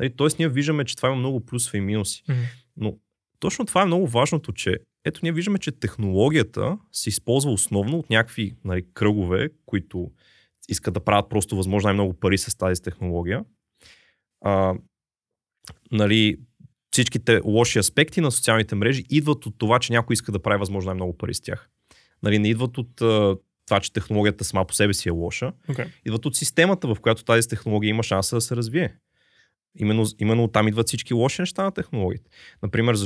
[0.00, 2.22] Нали, тоест, ние виждаме, че това има много плюсове и минуси.
[2.28, 2.40] Мгм.
[2.76, 2.96] Но
[3.38, 8.10] точно това е много важното, че ето ние виждаме, че технологията се използва основно от
[8.10, 10.10] някакви нали, кръгове, които
[10.68, 13.44] искат да правят просто възможно най-много пари с тази технология.
[14.44, 14.74] А,
[15.92, 16.36] нали,
[16.90, 20.88] всичките лоши аспекти на социалните мрежи идват от това, че някой иска да прави възможно
[20.88, 21.68] най-много пари с тях.
[22.22, 23.36] Нали, не идват от а,
[23.66, 25.88] това, че технологията сама по себе си е лоша, Okay.
[26.06, 28.96] идват от системата, в която тази технология има шанса да се развие.
[29.78, 32.30] Именно, именно там идват всички лоши неща на технологиите.
[32.62, 32.96] Например.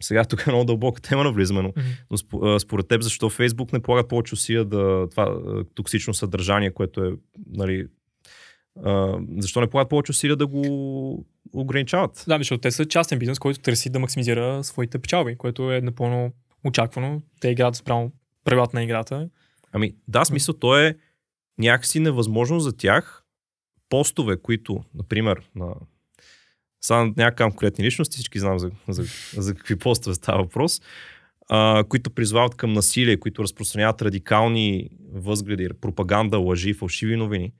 [0.00, 1.86] Сега тук е много дълбока тема навлизаме, но, Мгм.
[2.10, 5.40] но спо- а, според теб защо Фейсбук не полага повече усилия да това
[5.74, 7.12] токсично съдържание, което е
[7.46, 7.86] нали,
[8.84, 12.24] а, защо не полагат повече усилия да го ограничават?
[12.28, 16.32] Да, защото те са частен бизнес, който търси да максимизира своите печалби, което е напълно
[16.64, 17.22] очаквано.
[17.40, 18.12] Те играят спрямо
[18.44, 19.28] правилата на играта.
[19.72, 20.96] Ами да, смисъл, то е
[21.58, 23.22] някакси невъзможно за тях
[23.88, 25.74] постове, които, например, на
[26.80, 29.04] сега някакъв конкретни личности, всички знам за, за,
[29.42, 30.80] за какви постове става въпрос,
[31.48, 37.52] а, които призвават към насилие, които разпространяват радикални възгледи, пропаганда, лъжи, фалшиви новини.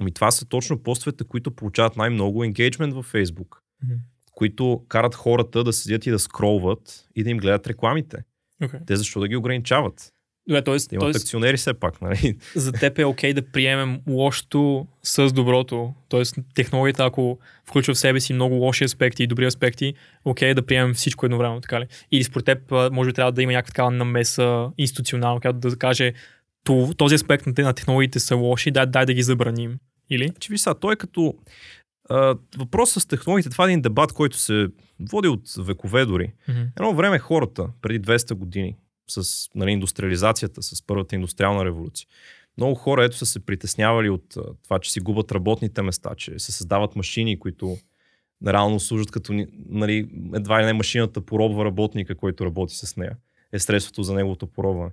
[0.00, 3.94] Ами това са точно постовете, които получават най-много енгейджмент във Фейсбук, Мгм.
[4.32, 8.16] които карат хората да седят и да скролват и да им гледат рекламите.
[8.62, 8.86] Okay.
[8.86, 10.12] Те защо да ги ограничават?
[10.50, 10.88] Добре.
[10.88, 12.36] Те имат акционери все пак, нали?
[12.54, 15.94] за теб е окей да приемем лошото с доброто.
[16.08, 17.38] Тоест, технологията, ако
[17.68, 19.94] включва в себе си много лоши аспекти и добри аспекти,
[20.24, 21.86] окей да приемем всичко едновременно, така ли?
[22.12, 26.12] Или според теб, може би трябва да има някаква такава намеса институционална, която да каже
[26.64, 29.78] «То- този аспект на те- на технологиите са лоши, дай, дай да ги забраним.
[30.10, 30.30] Или?
[30.40, 31.34] Че ви са, той е като...
[32.10, 34.66] а, въпросът с технологиите, това е един дебат, който се
[35.12, 36.32] води от векове дори.
[36.48, 36.60] Мгм.
[36.80, 38.76] Едно време хората, преди 200 години,
[39.10, 42.08] с нали, индустриализацията, с първата индустриална революция,
[42.56, 46.52] много хора ето са се притеснявали от това, че си губят работните места, че се
[46.52, 47.76] създават машини, които
[48.46, 53.16] реално служат като нали, едва ли не машината поробва работника, който работи с нея.
[53.52, 54.90] Е средството за неговото поробване.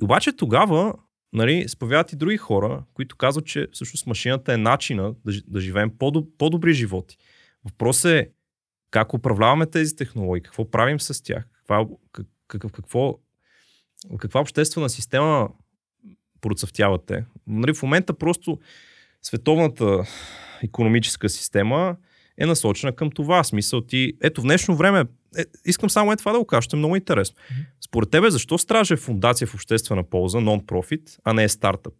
[0.00, 0.94] И обаче тогава
[1.32, 5.90] нали, спавяват и други хора, които казват, че всъщност машината е начина да, да живеем
[5.90, 7.18] по-доб- по-добри животи.
[7.64, 8.30] Въпросът е
[8.90, 13.18] как управляваме тези технологии, какво правим с тях, каква, как, как, какво,
[14.18, 15.48] каква обществена система
[16.40, 17.24] процъфтяват те.
[17.46, 18.58] Нали, в момента просто
[19.22, 20.04] световната
[20.62, 21.96] економическа система
[22.38, 23.44] е насочена към това.
[23.44, 25.04] Смисъл ти, ето в днешно време,
[25.38, 27.36] е, искам само е това да го кажа, ще е много интересно.
[27.86, 31.94] Според тебе, защо Страж е фундация в обществена полза, нон-профит, а не е стартъп?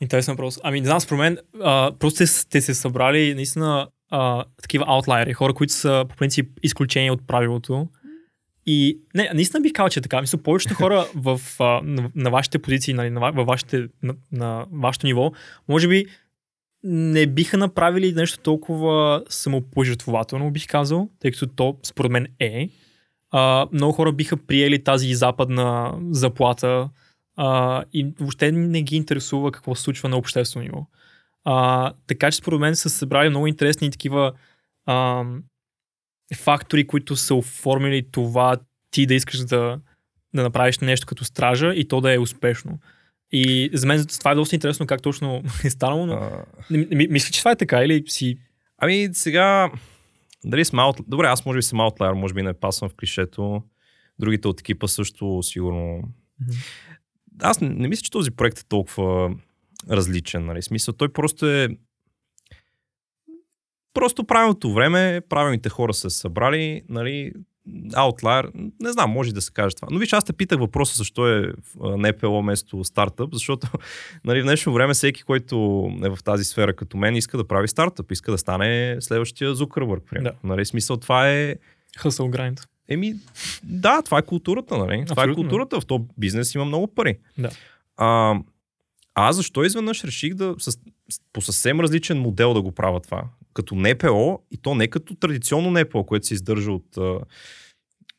[0.00, 0.58] Интересен въпрос.
[0.62, 5.54] Ами, не знам, според мен, а, просто сте се събрали наистина а, такива аутлайери, хора,
[5.54, 7.88] които са по принцип изключения от правилото.
[8.66, 10.20] И не, наистина бих казал, че е така.
[10.20, 14.66] Мисля, повечето хора в, а, на, на, вашите позиции, нали, на, във вашите, на, на
[14.72, 15.32] вашето ниво,
[15.68, 16.06] може би
[16.82, 22.68] не биха направили нещо толкова самопожертвователно, бих казал, тъй като то според мен е.
[23.30, 26.88] А, много хора биха приели тази западна заплата
[27.36, 30.86] а, и въобще не ги интересува какво се случва на обществено ниво.
[31.44, 34.32] А, така че според мен са събрали много интересни такива
[34.86, 35.24] а,
[36.36, 38.56] фактори, които са оформили това
[38.90, 39.80] ти да искаш да,
[40.34, 42.78] да направиш нещо като стража и то да е успешно.
[43.32, 47.32] И за мен това е доста интересно как точно е станало, но А, не, мисля,
[47.32, 48.38] че това е така или си...
[48.78, 49.70] ами сега,
[50.44, 50.96] дали сме аут...
[51.06, 53.62] Добре, аз може би съм аутлайер, може би не пасвам в клишето.
[54.18, 56.02] Другите от екипа също сигурно.
[57.42, 59.34] Аз не, не мисля, че този проект е толкова
[59.90, 60.46] различен.
[60.46, 60.62] Нали?
[60.62, 61.68] Смисъл, той просто е
[63.94, 67.32] просто правилното време, правилните хора са се събрали, нали,
[67.94, 69.88] аутлайер, не знам, може да се каже това.
[69.90, 73.66] Но виж, аз те питах въпроса защо е а, НПО вместо стартъп, защото
[74.24, 77.68] нали, в днешно време всеки, който е в тази сфера като мен, иска да прави
[77.68, 80.00] стартъп, иска да стане следващия Zuckerberg.
[80.10, 80.38] примерно.
[80.44, 81.56] Нали, смисъл, това е
[81.98, 82.60] Хъсъл грайнд.
[82.88, 83.14] Еми,
[83.62, 85.04] да, това е културата, нали?
[85.06, 85.34] Това е Абсолютно.
[85.34, 85.80] културата.
[85.80, 87.18] В този бизнес има много пари.
[87.38, 87.50] Да.
[87.96, 88.34] А,
[89.14, 90.78] аз защо изведнъж реших да с,
[91.32, 93.24] по съвсем различен модел да го правя това?
[93.54, 96.96] Като НПО и то не като традиционно НПО, което се издържа от,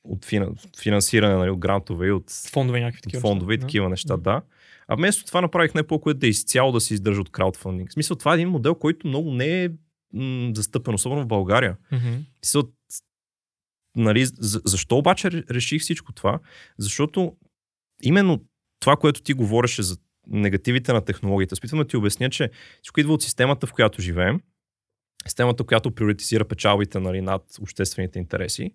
[0.04, 3.22] от фина, финансиране, нали, от грантове и от, Фондове някакви такива.
[3.22, 4.42] фондове и такива неща, да.
[4.88, 7.90] А вместо това направих НПО, което да е изцяло да се издържа от краудфандинг.
[7.90, 9.70] В смисъл, това е един модел, който много не е
[10.14, 11.78] м- застъпен, особено в България.
[11.92, 11.98] Да.
[11.98, 12.18] Мгм.
[12.42, 12.64] Смисъл,
[13.96, 16.40] нали, за, защо обаче ре- реших всичко това?
[16.78, 17.36] Защото
[18.04, 18.42] именно
[18.80, 19.98] това, което ти говореше за
[20.32, 22.50] негативите на технологията, спитвам да ти обясня, че
[22.82, 24.42] всичко идва от системата, в която живеем,
[25.28, 28.72] системата, която приоритизира печалбите нали, над обществените интереси.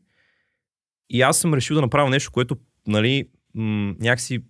[1.10, 4.44] И аз съм решил да направя нещо, което нали, някакси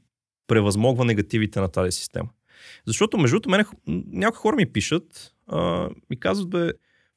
[0.47, 2.29] превъзмогва негативите на тази система.
[2.87, 6.73] Защото, между другото, някои хора ми пишат, а, ми казват, бе,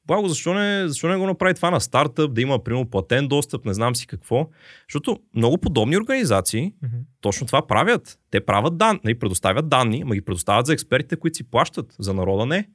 [0.06, 3.64] Благо, защо не, защо не го направи това на стартъп, да има, примерно, платен достъп,
[3.64, 4.48] не знам си какво.
[4.88, 6.96] Защото много подобни организации Мгм.
[7.20, 8.18] точно това правят.
[8.30, 11.96] Те правят данни, нали, предоставят данни, ама ги предоставят за експертите, които си плащат.
[11.98, 12.68] За народа не.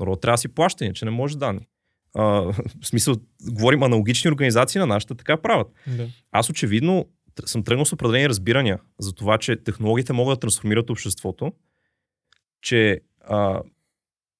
[0.00, 1.66] Народа трябва да си плаща, иначе не може данни.
[2.14, 2.54] А, в
[2.84, 3.14] смисъл,
[3.50, 5.68] говорим аналогични организации на нашата така правят.
[5.86, 6.08] Да.
[6.32, 7.06] Аз очевидно
[7.44, 11.52] съм тръгнал с определени разбирания за това, че технологиите могат да трансформират обществото,
[12.62, 13.60] че а,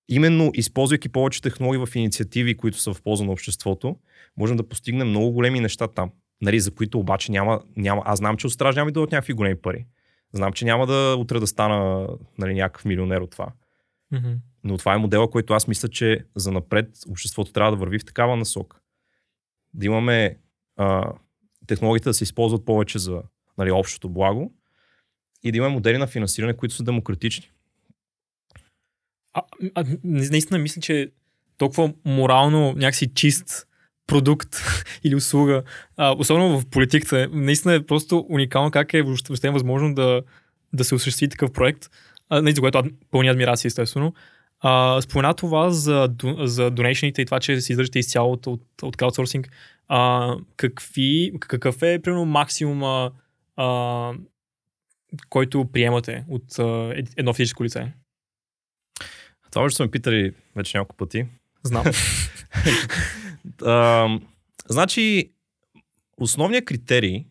[0.09, 3.97] именно използвайки повече технологии в инициативи, които са в полза на обществото,
[4.37, 6.11] можем да постигнем много големи неща там.
[6.41, 8.03] Нали, за които обаче няма, няма.
[8.05, 9.87] Аз знам, че от страж няма да дадат някакви големи пари.
[10.33, 12.09] Знам, че няма да утре да стана
[12.39, 13.53] нали, някакъв милионер от това.
[14.13, 14.33] Мгм.
[14.65, 18.05] Но това е модела, който аз мисля, че за напред обществото трябва да върви в
[18.05, 18.77] такава насока.
[19.75, 20.39] Да имаме
[20.77, 21.13] а,
[21.67, 23.23] технологиите да се използват повече за
[23.59, 24.53] нали, общото благо
[25.43, 27.51] и да имаме модели на финансиране, които са демократични.
[29.35, 29.43] А,
[29.75, 31.11] а, наистина мисля, че
[31.59, 33.67] толкова морално някакси чист
[34.07, 34.57] продукт
[35.05, 35.63] или услуга,
[35.97, 40.23] а, особено в политиката, наистина е просто уникално как е въобще възможно да,
[40.73, 41.91] да се осъществи такъв проект,
[42.29, 44.15] а, за което пълни адмирации, естествено.
[44.61, 48.97] А, спомена това за, за донейшените и това, че се издържате изцяло от, от, от
[48.97, 49.49] краудсорсинг.
[49.89, 53.11] А, какви, какъв е, примерно, максимума,
[53.57, 54.13] а,
[55.29, 57.93] който приемате от а, ед- едно физическо лице?
[59.53, 61.27] Това може да са ме питали вече няколко пъти.
[61.63, 61.85] Знам.
[63.65, 64.09] А,
[64.69, 65.33] значи,
[66.17, 67.25] основният критерий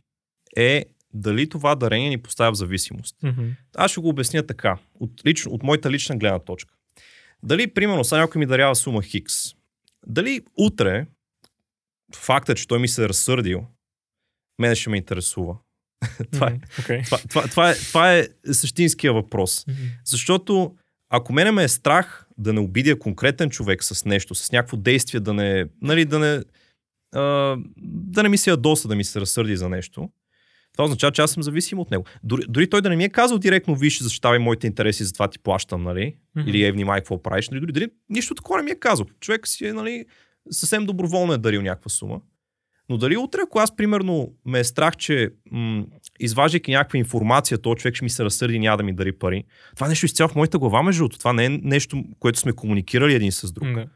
[0.57, 3.15] е дали това дарение ни поставя в зависимост.
[3.23, 3.49] Мгм.
[3.75, 6.75] Аз ще го обясня така, от, лично, от моята лична гледна точка.
[7.43, 9.35] Дали, примерно, сега някой ми дарява сума Хикс.
[10.07, 11.05] Дали утре
[12.15, 13.65] факта, че той ми се е разсърдил,
[14.59, 15.57] мене ще ме интересува.
[16.31, 17.01] това, е, Мгм, окей.
[17.03, 19.67] това, това, това, е, това е същинския въпрос.
[19.67, 19.79] Мгм.
[20.05, 20.75] Защото
[21.11, 25.19] ако мене ме е страх да не обидя конкретен човек с нещо, с някакво действие,
[25.19, 26.43] да не, нали, да не,
[27.15, 30.09] а, да не ми се ядоса, да ми се разсърди за нещо,
[30.73, 32.03] това означава, че аз съм зависим от него.
[32.23, 35.39] Дори, дори той да не ми е казал директно, виж, защитавай моите интереси, затова ти
[35.39, 36.15] плащам, нали?
[36.35, 36.49] Мгм.
[36.49, 37.49] Или е, внимай, какво правиш.
[37.49, 37.59] Нали?
[37.59, 39.05] Дори, дори нищо такова не ми е казал.
[39.19, 40.05] Човек си е, нали,
[40.51, 42.21] съвсем доброволно е дарил някаква сума.
[42.89, 45.85] Но дали утре, ако аз, примерно, ме е страх, че м-
[46.19, 49.43] изваждайки някаква информация, то човек ще ми се разсърди и няма да ми дари пари.
[49.75, 51.19] Това е нещо изцяло в моята глава, между другото.
[51.19, 53.67] Това не е нещо, което сме комуникирали един с друг.
[53.67, 53.87] Да.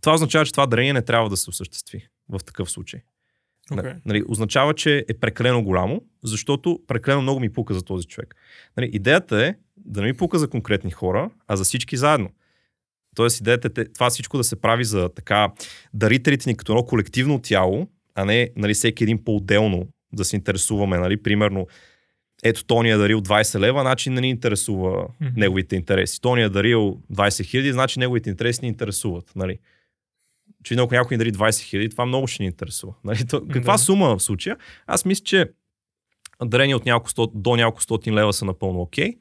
[0.00, 3.00] Това означава, че това дарение не трябва да се осъществи в такъв случай.
[3.72, 3.92] Окей.
[4.04, 8.36] Нали, означава, че е прекалено голямо, защото прекалено много ми пука за този човек.
[8.76, 12.30] Нали, идеята е да не ми пука за конкретни хора, а за всички заедно.
[13.14, 15.52] Тоест идеята е това всичко да се прави за така
[15.94, 20.98] дарителите ни като едно колективно тяло, а не нали, всеки един по-отделно да се интересуваме.
[20.98, 21.66] Нали, примерно,
[22.42, 25.30] ето Тони е дарил 20 лева, значи не ни интересува Мгм.
[25.36, 26.20] неговите интереси.
[26.20, 29.32] Тони е дарил 20 хиляди, значи неговите интереси ни интересуват.
[29.36, 29.58] Нали?
[30.64, 32.94] Че ако някой ни дари 20 хиляди, това много ще ни интересува.
[33.04, 33.26] Нали?
[33.26, 33.78] То, каква Да.
[33.78, 34.56] сума в случая?
[34.86, 35.50] Аз мисля, че
[36.44, 39.16] дарения от няколко сто, до няколко стотин лева са напълно окей.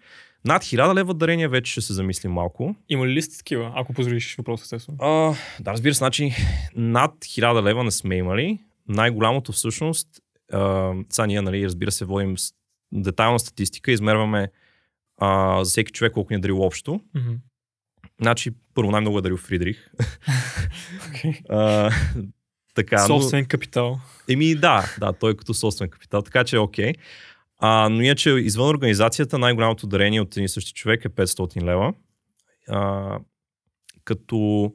[0.45, 2.75] Над 1000 лева дарения вече ще се замислим малко.
[2.89, 4.97] Има ли сте такива, ако позволиш въпрос, естествено?
[5.01, 6.31] А, да, разбира се, значи
[6.75, 8.59] над 1000 лева не сме имали.
[8.87, 10.07] Най-голямото всъщност,
[10.53, 12.53] а, сега ние, нали, разбира се, водим с-
[12.91, 14.47] детайлна статистика, измерваме
[15.17, 17.01] а, за всеки човек колко ни е дарил общо.
[17.15, 17.33] Мгм.
[18.21, 19.89] Значи, първо най-много е дарил Фридрих.
[21.49, 21.91] А,
[22.73, 23.99] така, но, Собствен капитал.
[24.29, 26.93] еми да, да, той е като собствен капитал, така че е окей.
[27.59, 31.93] А, но иначе извън организацията най-голямото дарение от един и същи човек е 500 лева.
[32.69, 33.19] А,
[34.03, 34.71] като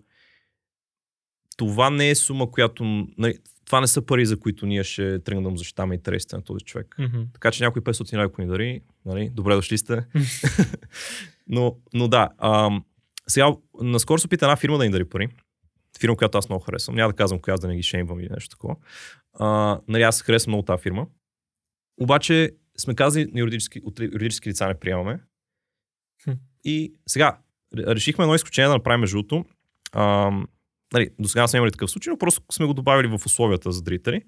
[1.56, 2.84] това не е сума, която...
[3.18, 6.64] Нали, това не са пари, за които ние ще тръгнем да защитаваме интересите на този
[6.64, 6.94] човек.
[6.98, 7.20] Мгм.
[7.32, 10.04] Така че някой 500 лева, ако ни дари, нали, добре дошли сте.
[11.48, 12.84] но, но да, ам,
[13.28, 15.28] сега, наскоро се опита една фирма да ни дари пари.
[16.00, 16.96] Фирма, която аз много харесвам.
[16.96, 18.76] Няма да казвам коя, да не ги шеймвам или нещо такова.
[19.34, 21.06] А, нали, аз харесвам много тази фирма.
[22.00, 25.20] Обаче сме казали, на юридически, от юридически лица не приемаме.
[26.24, 26.30] Хм.
[26.64, 27.38] И сега,
[27.76, 29.44] ре- решихме едно изключение да направим между другото.
[30.94, 33.82] Нали, до сега сме имали такъв случай, но просто сме го добавили в условията за
[33.82, 34.22] дарители.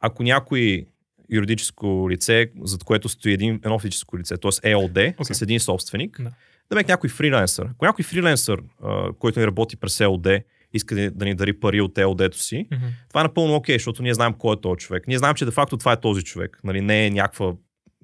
[0.00, 0.86] Ако някой
[1.30, 4.50] юридическо лице, зад което стои един, едно физическо лице, т.е.
[4.50, 5.12] EOD, Окей.
[5.12, 5.32] okay.
[5.32, 6.30] с един собственик, Да.
[6.70, 7.66] да ме някой фриленсър.
[7.66, 11.60] Ако някой фриленсър, а, който ни работи през EOD, иска да, ни- да ни дари
[11.60, 12.84] пари от EOD-то си, Мгм.
[13.08, 15.06] това е напълно окей, защото ние знаем кой е този човек.
[15.06, 16.60] Ние знаем, че де факто това е този човек.
[16.64, 17.52] Нали, не е някаква,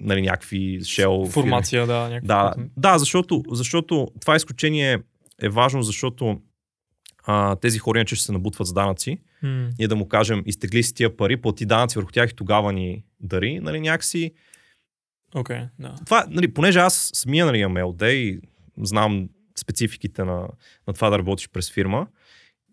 [0.01, 2.05] нали, някакви shell Формация, да.
[2.05, 2.15] фирми.
[2.15, 4.99] някаква- Да, да защото, защото това изключение
[5.43, 6.41] е важно, защото
[7.25, 9.19] а, тези хора иначе ще се набутват с данъци.
[9.43, 9.69] М.
[9.79, 13.05] Ние да му кажем, изтегли си тия пари, плати данъци върху тях и тогава ни
[13.21, 13.61] дари.
[13.61, 14.33] Нали, някакси
[15.35, 15.95] Окей, да.
[16.05, 18.41] това, нали, понеже аз самия нали, имам LD и
[18.79, 19.29] знам
[19.59, 20.49] спецификите на,
[20.87, 22.07] на това да работиш през фирма,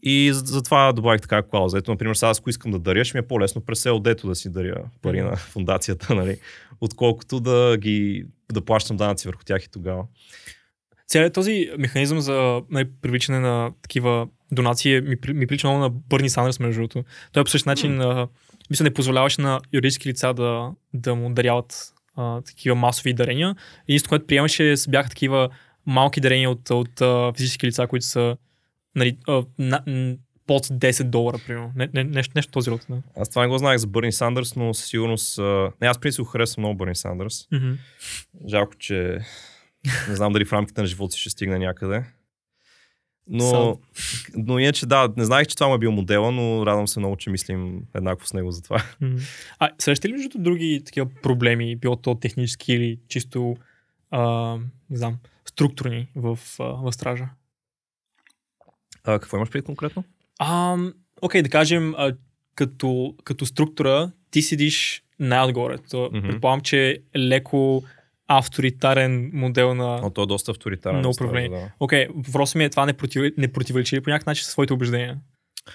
[0.04, 1.78] и за- затова добавих така клауза.
[1.78, 4.36] Ето, например, сега аз ако искам да даря, ще ми е по-лесно през LD-то да
[4.36, 6.38] си даря пари на фундацията, нали,
[6.82, 10.04] отколкото да ги да плащам данъци върху тях и тогава.
[11.08, 15.90] Целият този механизъм за нали, привличане на такива донации е- ми, ми прилича много на
[15.90, 17.04] Бърни Сандърс, между другото.
[17.32, 18.28] Той по същия начин а,
[18.70, 23.56] мисля, не позволяваше на юридически лица да, да му даряват а, такива масови дарения.
[23.88, 25.50] Единството, което приемаше, бяха такива
[25.86, 28.38] малки дарения от, от а, физически лица, които са
[28.96, 29.84] нали, а, на,
[30.48, 31.72] под 10 долара, примерно.
[31.76, 32.86] Не, не, нещо, нещо този род.
[32.90, 33.02] Да.
[33.18, 35.40] Аз това не го знаех за Бърни Сандърс, но със сигурност...
[35.40, 37.48] а, Не, аз принцип харесвам много Бърни Сандърс.
[37.52, 37.72] Мгм.
[38.48, 39.20] Жалко, че
[40.10, 42.04] не знам дали в рамките на живота си ще стигне някъде.
[43.28, 43.74] Но, Сам.
[44.36, 47.16] но иначе да, не знаех, че това му е бил модела, но радвам се много,
[47.16, 48.84] че мислим еднакво с него за това.
[49.02, 49.18] Мгм.
[49.60, 53.56] А срещате ли между други такива проблеми, било то технически или чисто,
[54.12, 54.56] а,
[54.90, 57.30] не знам, структурни в, в стража?
[59.04, 60.04] А, какво имаш преди конкретно?
[61.22, 62.14] Окей, да кажем, а,
[62.56, 65.78] като, като структура, ти седиш най-отгоре.
[65.90, 66.28] То, Мгм.
[66.28, 67.84] Предполагам, че е леко
[68.28, 70.00] авторитарен модел на...
[70.02, 71.02] Но той е доста авторитарен.
[71.02, 71.50] На управление.
[71.50, 71.72] Да.
[71.80, 73.32] Окей, въпросът ми е това не, против...
[73.38, 75.18] не противоречи ли по някакъв начин своите убеждения?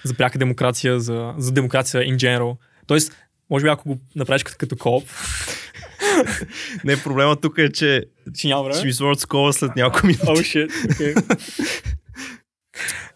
[0.03, 2.57] За пряка демокрация, за, за демокрация in general.
[2.87, 3.15] Тоест,
[3.49, 5.03] може би ако го направиш като, като кооп,
[6.83, 8.05] Не, проблема тук е, че
[8.37, 8.75] че няма време.
[8.75, 10.25] ще ми сложат скола след няколко минути.
[10.25, 11.37] Oh shit, okay.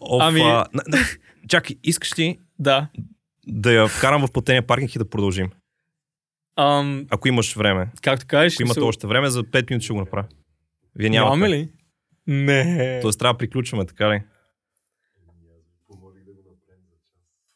[0.00, 0.64] Оф, Ами- а,
[1.48, 2.88] чакай, искаш ли да.
[3.46, 5.50] да я вкарам в платения паркинг и да продължим?
[6.56, 7.88] Ам, Ако имаш време.
[8.02, 10.26] както кажеш, Ако имате смисъл, още време, за 5 минути ще го направя.
[10.94, 11.30] Вие нямате.
[11.30, 11.68] нямаме ли?
[12.26, 12.98] Не.
[13.02, 14.22] Тоест трябва да приключваме, така ли?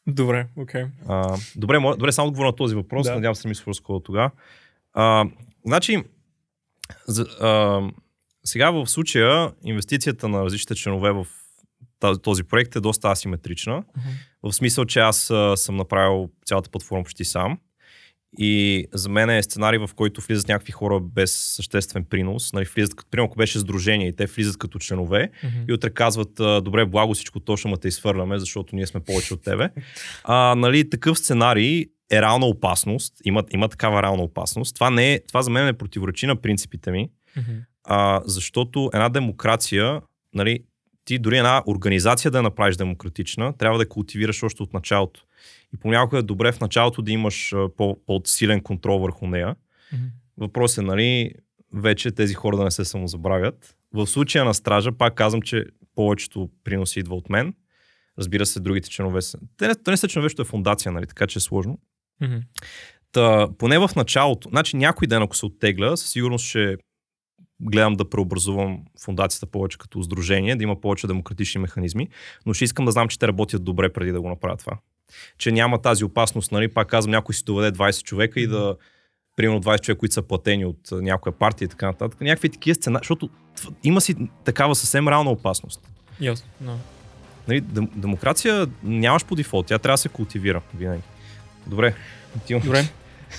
[0.07, 0.85] Добре, окей.
[1.07, 3.07] А, добре, мо- добре, само отговор на този въпрос.
[3.07, 3.15] Да.
[3.15, 4.31] Надявам се ми скоро тогава.
[4.93, 5.25] А,
[5.65, 6.03] значи,
[7.07, 7.81] за, а,
[8.45, 11.27] сега в случая инвестицията на различните членове в
[11.99, 13.83] тази- този проект е доста асиметрична.
[14.43, 17.57] В смисъл, че аз а, съм направил цялата платформа почти сам.
[18.37, 22.53] И за мен е сценарий, в който влизат някакви хора без съществен принос.
[22.53, 25.29] Нали, влизат, като, примерно, ако беше сдружение и те влизат като членове,
[25.69, 29.43] и утре казват, добре, благо всичко точно, ма те изфърляме, защото ние сме повече от
[29.43, 29.69] тебе.
[30.23, 33.13] А, нали, такъв сценарий е реална опасност.
[33.25, 34.75] Има, има такава реална опасност.
[34.75, 37.09] Това, не е, това за мен не противоречи на принципите ми,
[37.83, 40.01] а, защото една демокрация,
[40.33, 40.59] нали,
[41.09, 45.21] ти дори една организация да я направиш демократична, трябва да я култивираш още от началото.
[45.73, 47.53] И понякога е добре в началото да имаш
[48.05, 49.55] по-силен контрол върху нея.
[50.37, 51.31] Въпрос е, нали,
[51.73, 53.75] вече тези хора да не се самозабравят.
[53.93, 55.65] В случая на стража, пак казвам, че
[55.95, 57.53] повечето приноси идва от мен.
[58.19, 59.39] Разбира се, другите членове са.
[59.57, 61.79] Те не, те не са членове, е фундация, нали, така че е сложно.
[63.11, 66.77] Та, поне в началото, значи някой ден, ако се оттегля, със сигурност ще
[67.61, 72.07] гледам да преобразувам фундацията повече като сдружение, да има повече демократични механизми,
[72.45, 74.77] но ще искам да знам, че те работят добре преди да го направят това.
[75.37, 78.75] Че няма тази опасност, нали, пак казвам, някой си доведе 20 човека и да
[79.35, 82.21] примерно 20 човека, които са платени от някоя партия и така нататък.
[82.21, 83.29] Някакви такива сцена, защото
[83.83, 84.15] има си
[84.45, 85.81] такава съвсем реална опасност.
[86.21, 86.47] Ясно.
[86.61, 86.75] Да.
[87.47, 91.01] Нали, дем, демокрация нямаш по дефолт, тя трябва да се култивира винаги.
[91.67, 91.95] Добре,
[92.37, 92.63] отивам.
[92.63, 92.83] Добре.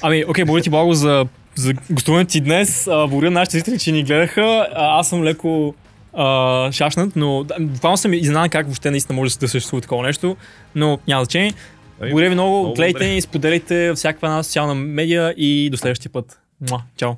[0.03, 2.87] Ами, окей, благодаря ти много за, за гостуването ти днес.
[2.87, 4.69] А, благодаря на нашите зрители, че ни гледаха.
[4.75, 5.75] А, аз съм леко
[6.13, 10.37] а, шашнат, но буквално съм изненадан как въобще наистина може да съществува такова нещо,
[10.75, 11.53] но няма значение.
[12.01, 16.13] Ами, Благодаря ви много, много гледайте ни, споделяйте всяка една социална медия и до следващия
[16.13, 16.41] път.
[16.71, 17.13] Муа, чао!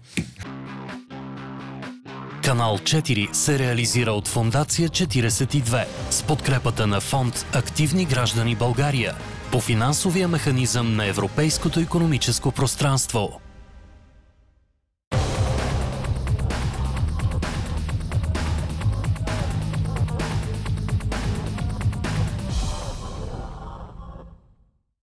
[2.45, 9.15] Канал 4 се реализира от Фондация 42 с подкрепата на фонд Активни граждани България
[9.53, 13.41] по финансовия механизъм на Европейското економическо пространство.